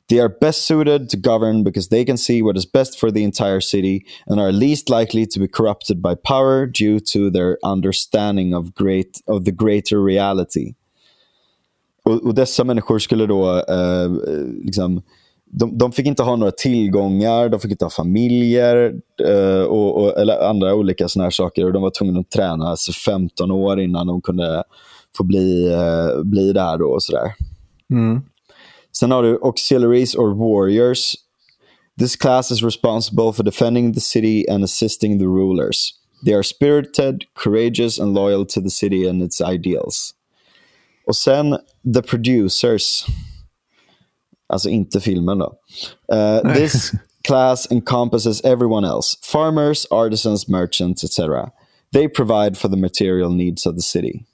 [0.09, 3.24] They are best suited to govern because they can see what is best for the
[3.24, 8.55] entire city and are least likely to be corrupted by power due to their understanding
[8.55, 10.74] of great of the greater reality.
[12.05, 14.11] Och, och dessa människor skulle då eh,
[14.64, 15.03] liksom,
[15.55, 18.94] de, de fick inte ha några tillgångar, de fick inte ha familjer
[19.24, 21.66] eh, och, och, eller andra olika såna här saker.
[21.66, 24.64] Och de var tvungna att träna alltså 15 år innan de kunde
[25.16, 26.78] få bli, eh, bli där.
[26.78, 27.34] Då och sådär.
[28.92, 31.14] Sen har du auxiliaries or warriors.
[31.98, 35.94] This class is responsible for defending the city and assisting the rulers.
[36.24, 40.14] They are spirited, courageous and loyal to the city and its ideals.
[41.07, 41.59] Och sen
[41.94, 43.05] the producers.
[44.53, 45.55] Alltså inte filmen då.
[46.12, 46.92] Uh, this
[47.26, 49.16] class encompasses everyone else.
[49.22, 51.50] Farmers, artisans, merchants, etc.
[51.92, 54.26] They provide for the material needs of the city.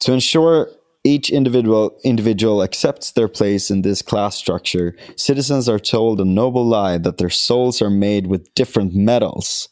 [0.00, 0.68] To ensure
[1.04, 6.66] each individual individual accepts their place in this class structure, citizens are told a noble
[6.66, 9.68] lie that their souls are made with different metals.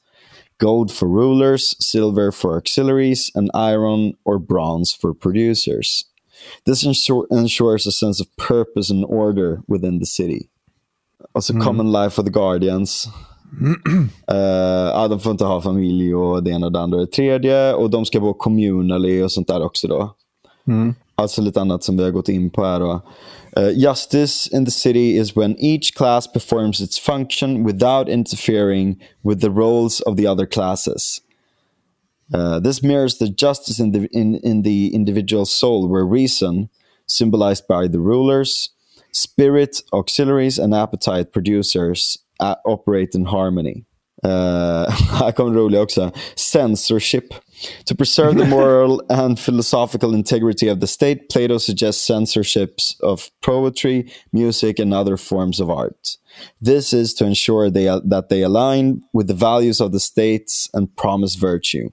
[0.59, 6.05] Gold for rulers, silver for auxiliaries, and iron or bronze for producers.
[6.67, 10.47] This ensure, ensures a sense of purpose and order within the city.
[11.33, 13.09] Also common life for the guardians.
[14.27, 17.75] Ja, de får inte ha familj och det ena och det andra och det tredje.
[17.75, 20.15] Och de ska vara communally och sånt där också då.
[21.15, 23.01] Alltså lite annat som vi har gått in på här då.
[23.57, 29.41] Eh, justice in the city is when each class performs its function without interfering with
[29.41, 31.19] the roles of the other classes.
[32.35, 36.69] Uh, this mirrors the justice in the in, in the individual soul, where reason,
[37.07, 38.71] symbolized by the rulers,
[39.13, 43.85] spirit, auxiliaries, and appetite producers uh, operate in harmony.
[44.25, 46.11] Uh, här kommer också.
[46.35, 47.35] Censorship.
[47.85, 54.11] To preserve the moral and philosophical integrity of the state, Plato suggests censorships of poetry,
[54.33, 56.19] music, and other forms of art.
[56.61, 60.97] This is to ensure they, that they align with the values of the states and
[60.97, 61.91] promise virtue.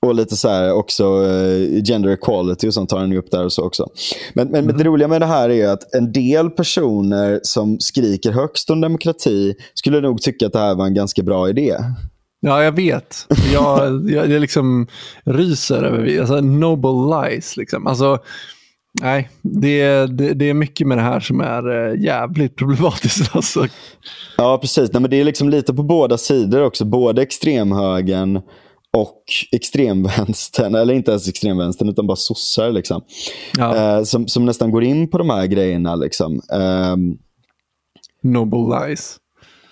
[0.00, 3.52] Och lite så här också eh, gender equality och sånt tar han upp där och
[3.52, 3.88] så också.
[4.34, 8.32] Men, men, men det roliga med det här är att en del personer som skriker
[8.32, 11.76] högst om demokrati skulle nog tycka att det här var en ganska bra idé.
[12.40, 13.26] Ja, jag vet.
[13.52, 14.86] Jag, jag, jag liksom
[15.24, 17.56] ryser över alltså, noble lies.
[17.56, 17.86] Liksom.
[17.86, 18.18] Alltså,
[19.00, 23.30] nej, det, det, det är mycket med det här som är eh, jävligt problematiskt.
[23.34, 23.66] Alltså.
[24.36, 24.92] Ja, precis.
[24.92, 26.84] Nej, men det är liksom lite på båda sidor också.
[26.84, 28.40] Både extremhögern
[28.92, 32.72] och extremvänstern, eller inte ens extremvänstern utan bara sossar.
[32.72, 33.02] Liksom.
[33.58, 33.76] Ja.
[33.76, 35.94] Eh, som, som nästan går in på de här grejerna.
[35.94, 36.40] Liksom.
[36.52, 37.18] Ehm,
[38.22, 39.16] Noble lies.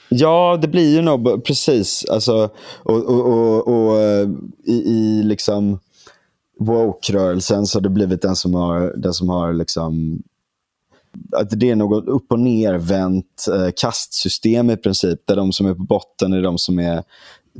[0.08, 2.04] Ja, det blir ju nog precis.
[2.10, 2.50] Alltså,
[2.82, 4.28] och, och, och, och eh,
[4.66, 5.78] i, i liksom
[6.58, 10.22] woke-rörelsen så har det blivit den som har, den som har liksom
[11.32, 15.20] att det är något upp och nervänt eh, kastsystem i princip.
[15.24, 17.02] Där de som är på botten är de som är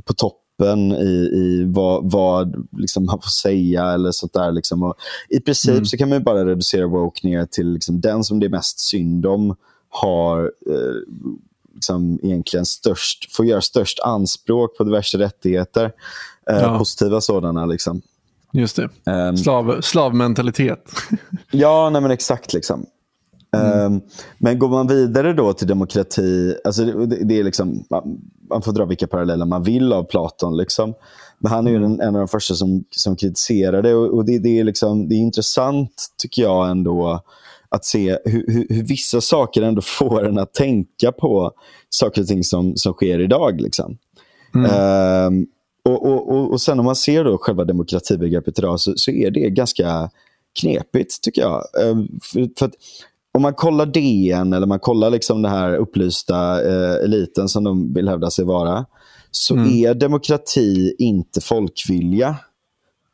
[0.05, 4.51] på toppen i, i vad, vad liksom man får säga eller sånt där.
[4.51, 4.83] Liksom.
[4.83, 4.95] Och
[5.29, 8.49] I princip så kan man bara reducera woke ner till liksom, den som det är
[8.49, 9.55] mest synd om
[9.89, 11.15] har eh,
[11.75, 15.85] liksom, egentligen störst, får göra störst anspråk på diverse rättigheter.
[16.49, 16.77] Eh, Ja.
[16.77, 17.65] Positiva sådana.
[17.65, 18.01] Liksom.
[18.53, 18.89] Just det.
[19.11, 20.91] Ehm, Slav, slavmentalitet.
[21.51, 22.53] Ja, nej men exakt.
[22.53, 22.85] liksom.
[23.57, 24.01] Ehm,
[24.37, 27.85] men går man vidare då till demokrati, alltså det, det är liksom,
[28.49, 30.57] man, får dra vilka paralleller man vill av Platon.
[30.57, 30.93] Liksom.
[31.39, 33.95] Men han är ju den, en av de första som, som kritiserar det.
[33.95, 37.21] Och, och det, det, är liksom, det är intressant, tycker jag, ändå
[37.69, 41.51] att se hur, hur, hur vissa saker ändå får en att tänka på
[41.89, 43.61] saker och ting som, som sker idag.
[43.61, 43.97] Liksom.
[44.69, 45.47] Ehm,
[45.85, 49.31] och, och, och, och sen om man ser då själva demokratibegreppet idag så, så är
[49.31, 50.09] det ganska
[50.59, 51.63] knepigt tycker jag.
[51.81, 52.73] Ehm, för, för att
[53.39, 57.93] om man kollar DN eller man kollar liksom den här upplysta eh, eliten som de
[57.93, 58.85] vill hävda sig vara
[59.31, 62.35] så är demokrati inte folkvilja.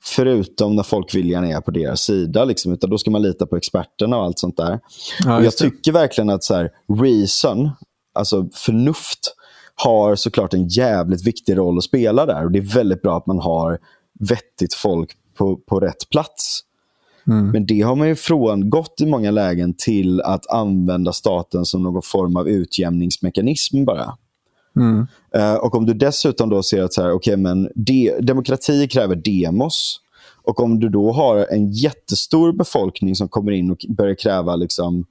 [0.04, 2.46] Förutom när folkviljan är på deras sida.
[2.46, 4.80] Liksom, utan då ska man lita på experterna och allt sånt där.
[5.26, 6.72] Ja, och jag tycker verkligen att så här,
[7.02, 7.70] reason,
[8.14, 9.36] alltså förnuft,
[9.76, 12.46] har såklart en jävligt viktig roll att spela där.
[12.46, 13.80] Och Det är väldigt bra att man har
[14.20, 16.62] vettigt folk på, på rätt plats.
[17.54, 22.02] Men det har man ju frångått i många lägen till att använda staten som någon
[22.02, 24.18] form av utjämningsmekanism bara.
[25.36, 29.16] Eh, och om du dessutom då ser att så här, okay, men de, demokrati kräver
[29.16, 30.00] demos.
[30.44, 35.06] Och om du då har en jättestor befolkning som kommer in och börjar kräva liksom,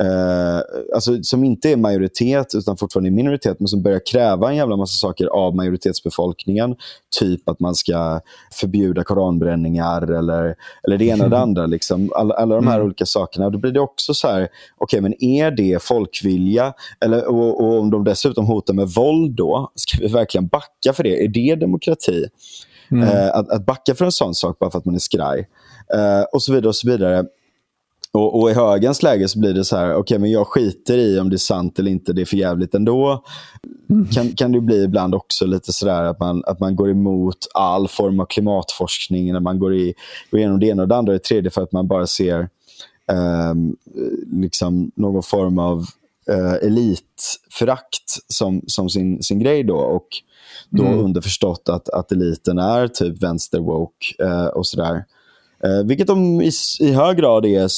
[0.00, 0.60] eh,
[0.94, 4.76] alltså, som inte är majoritet utan fortfarande är minoritet men som börjar kräva en jävla
[4.76, 6.76] massa saker av majoritetsbefolkningen.
[7.18, 8.20] Typ att man ska
[8.52, 11.66] förbjuda koranbränningar eller, eller det ena och det andra.
[11.66, 12.12] Liksom.
[12.14, 13.50] Alla, alla de här olika sakerna.
[13.50, 14.48] Då blir det också så här,
[14.78, 16.72] okej men är det folkvilja?
[17.00, 21.02] Eller, och, och om de dessutom hotar med våld då, ska vi verkligen backa för
[21.02, 21.24] det?
[21.24, 22.26] Är det demokrati?
[22.92, 25.48] Eh, att, att backa för en sån sak bara för att man är skraj.
[25.94, 27.24] Eh, och så vidare och så vidare.
[28.12, 31.20] Och, och i högens läge så blir det så här, okej men jag skiter i
[31.20, 33.24] om det är sant eller inte, det är för jävligt ändå.
[34.14, 37.88] Kan, kan det bli ibland också lite sådär att man, att man går emot all
[37.88, 39.94] form av klimatforskning, när man går, i,
[40.30, 42.48] går igenom det ena och det andra och det tredje för att man bara ser
[43.12, 43.76] ehm,
[44.32, 45.86] liksom någon form av
[46.28, 49.76] eh, elitförakt som, som sin, sin grej då.
[49.76, 50.06] Och
[50.68, 55.04] då underförstått att, att eliten är typ vänster-woke eh, och sådär.
[55.64, 56.50] Eh, vilket de i,
[56.80, 57.68] i hög grad är,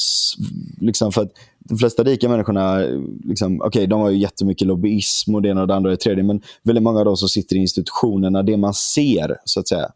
[0.83, 2.77] liksom för att de flesta rika människorna,
[3.25, 6.03] liksom, okej, de har ju jättemycket lobbyism och det ena och det andra och det
[6.03, 9.67] tredje, men väldigt många av de som sitter i institutionerna, det man ser, så att
[9.67, 9.91] säga.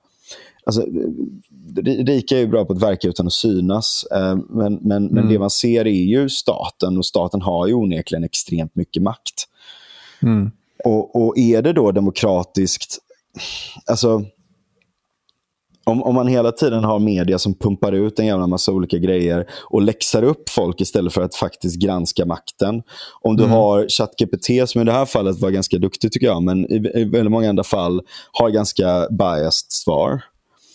[0.65, 0.81] Alltså,
[1.75, 5.29] ri- rika är ju bra på att verka utan att synas, eh, men, men, men
[5.29, 9.43] det man ser är ju staten och staten har ju onekligen extremt mycket makt.
[10.85, 12.97] Och, och är det då demokratiskt,
[13.85, 14.25] alltså
[15.88, 19.45] om, om man hela tiden har media som pumpar ut en jävla massa olika grejer
[19.69, 22.83] och läxar upp folk istället för att faktiskt granska makten.
[23.21, 26.71] Om du har ChatGPT, som i det här fallet var ganska duktig tycker jag, men
[26.71, 30.21] i, i väldigt många andra fall har ganska biased svar.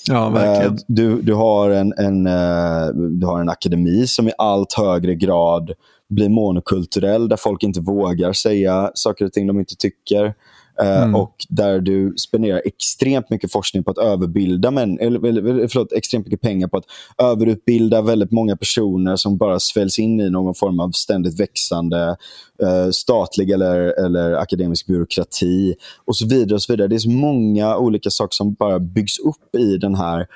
[0.09, 0.73] Ja, verkligen.
[0.73, 5.15] Eh, Du, du, har en, en, eh, du har en akademi som i allt högre
[5.15, 5.73] grad
[6.09, 10.35] blir monokulturell, där folk inte vågar säga saker och ting de inte tycker.
[10.81, 15.93] Eh, Och där du spenderar extremt mycket forskning på att överbilda män, eller, eller, förlåt,
[15.93, 16.85] extremt mycket pengar på att
[17.19, 22.17] överutbilda väldigt många personer som bara sväljs in i någon form av ständigt växande
[22.63, 26.55] eh, statlig eller, eller akademisk byråkrati och så vidare.
[26.55, 26.89] och så vidare.
[26.89, 30.27] Det är så många olika saker som bara byggs upp i den här.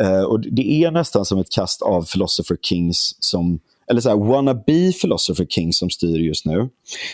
[0.00, 3.58] Eh, och Det är nästan som ett kast av Philosopher Kings som
[3.90, 6.68] eller så här, wannabe philosopher kings som styr just nu.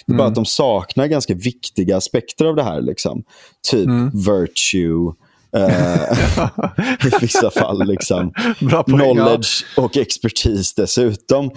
[0.07, 2.81] Det är bara att de saknar ganska viktiga aspekter av det här.
[2.81, 3.25] Liksom.
[3.71, 3.89] Typ
[4.29, 5.13] virtue,
[5.57, 7.87] eh, i vissa fall.
[7.87, 8.33] Liksom.
[8.61, 9.15] Bra poäng, ja.
[9.15, 11.51] Knowledge och expertis dessutom.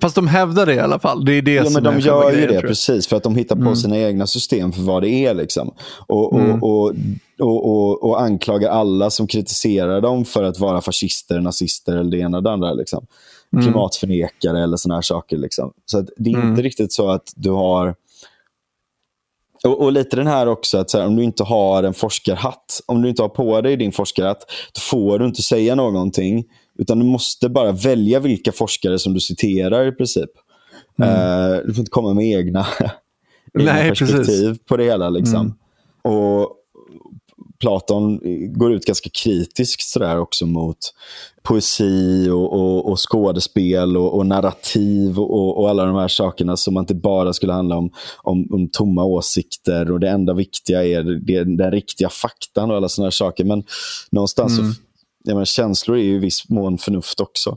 [0.00, 1.24] Fast de hävdar det i alla fall.
[1.24, 3.56] Det är det Ja, som men de gör ju det precis för att de hittar
[3.56, 5.34] på sina egna system för vad det är.
[5.34, 5.74] Liksom.
[6.06, 6.92] Och, och, och,
[7.38, 12.18] och, och, och anklagar alla som kritiserar dem för att vara fascister, nazister eller det
[12.18, 12.72] ena och det andra.
[12.72, 13.06] Liksom.
[13.62, 15.36] Klimatförnekare eller såna här saker.
[15.36, 15.72] Liksom.
[15.86, 17.94] Så det är inte riktigt så att du har...
[19.64, 22.80] Och, och lite den här också, att så här, om du inte har en forskarhatt,
[22.86, 24.44] om du inte har på dig din forskarhatt,
[24.74, 26.44] då får du inte säga någonting.
[26.78, 30.30] Utan du måste bara välja vilka forskare som du citerar i princip.
[31.02, 32.66] Eh, du får inte komma med egna,
[33.58, 35.10] egna Nej, perspektiv på det hela.
[35.10, 35.58] Liksom.
[36.02, 36.56] Och
[37.66, 38.20] Platon
[38.52, 40.78] går ut ganska kritiskt sådär också mot
[41.42, 46.94] poesi och, och, och skådespel och, och narrativ och, alla de här sakerna som inte
[46.94, 47.90] bara skulle handla om,
[48.22, 52.88] om, om tomma åsikter och det enda viktiga är det, den riktiga faktan och alla
[52.88, 53.44] sådana här saker.
[53.44, 53.64] Men
[54.10, 54.62] någonstans så,
[55.24, 57.56] jag menar, känslor är ju i viss mån förnuft också.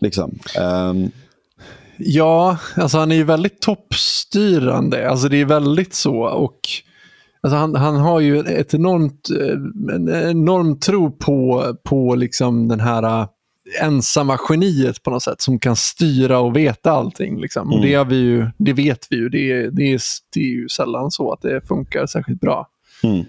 [0.00, 0.38] Liksom.
[0.58, 1.10] Ehm,
[2.02, 5.10] Ja, alltså han är ju väldigt toppstyrande.
[5.10, 6.16] Alltså det är väldigt så.
[6.16, 6.68] Och
[7.42, 12.80] alltså han, han har ju ett enormt, eh, en enorm tro på, på liksom den
[12.80, 13.26] här eh,
[13.82, 17.40] ensamma geniet på något sätt som kan styra och veta allting.
[17.40, 17.72] Liksom.
[17.72, 19.28] Och det, har vi ju, det vet vi ju.
[19.28, 20.00] Det, är- det, är,
[20.34, 22.68] det är ju sällan så att det funkar särskilt bra.
[23.02, 23.24] Mm.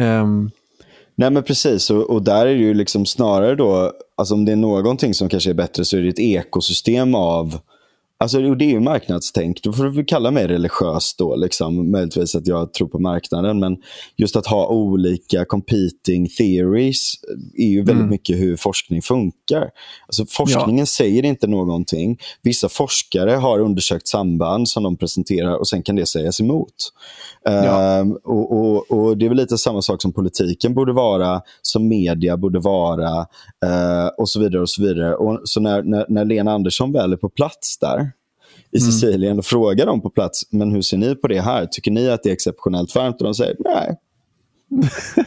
[0.00, 0.50] Ehm,
[1.14, 4.52] Nej men precis, och, och där är det ju liksom snarare då, alltså om det
[4.52, 7.58] är någonting som kanske är bättre så är det ett ekosystem av,
[8.18, 12.34] alltså och det är ju marknadstänk, då får du kalla mig religiös då, liksom, möjligtvis
[12.34, 13.76] att jag tror på marknaden, men
[14.16, 17.12] just att ha olika competing theories
[17.58, 19.70] är ju väldigt mycket hur forskning funkar.
[20.06, 25.82] Alltså forskningen säger inte någonting, vissa forskare har undersökt samband som de presenterar och sen
[25.82, 26.92] kan det sägas emot.
[27.48, 31.88] Ehm, och, och, och Det är väl lite samma sak som politiken borde vara, som
[31.88, 33.26] media borde vara
[33.64, 34.62] eh, och så vidare.
[34.62, 35.14] och Så vidare.
[35.14, 38.07] Och så när, när, när Lena Andersson väl är på plats där
[38.72, 41.66] i Sicilien och frågar dem på plats, men hur ser ni på det här?
[41.66, 43.16] Tycker ni att det är exceptionellt varmt?
[43.20, 43.96] Och de säger nej.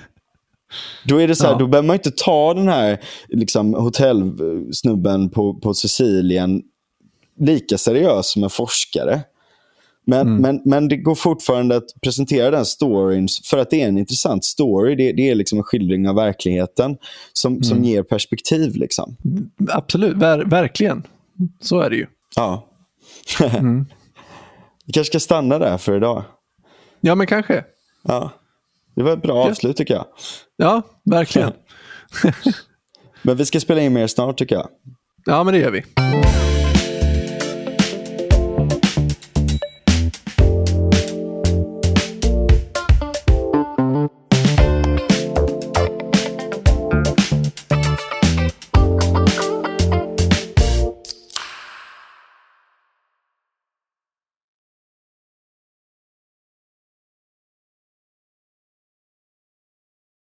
[1.06, 1.60] Då är det så här, Ja.
[1.60, 6.62] då behöver man inte ta den här liksom, hotellsnubben på, på Sicilien
[7.40, 9.22] lika seriös som en forskare.
[10.06, 13.98] Men, men, men det går fortfarande att presentera den storyn för att det är en
[13.98, 14.96] intressant story.
[14.96, 16.98] Det, det är liksom en skildring av verkligheten
[17.34, 18.76] som, som ger perspektiv.
[18.76, 19.18] Liksom.
[19.70, 21.04] absolut, ver, verkligen.
[21.62, 22.06] Så är det ju.
[22.36, 22.68] Ja.
[24.86, 26.24] Vi kanske ska stanna där för idag.
[27.02, 27.64] Ja, men kanske.
[28.04, 28.32] Ja.
[28.96, 30.06] Det var ett bra avslut tycker jag.
[30.58, 31.52] Ja, verkligen.
[33.22, 34.68] Men vi ska spela in mer snart tycker jag.
[35.26, 35.84] Ja, men det gör vi.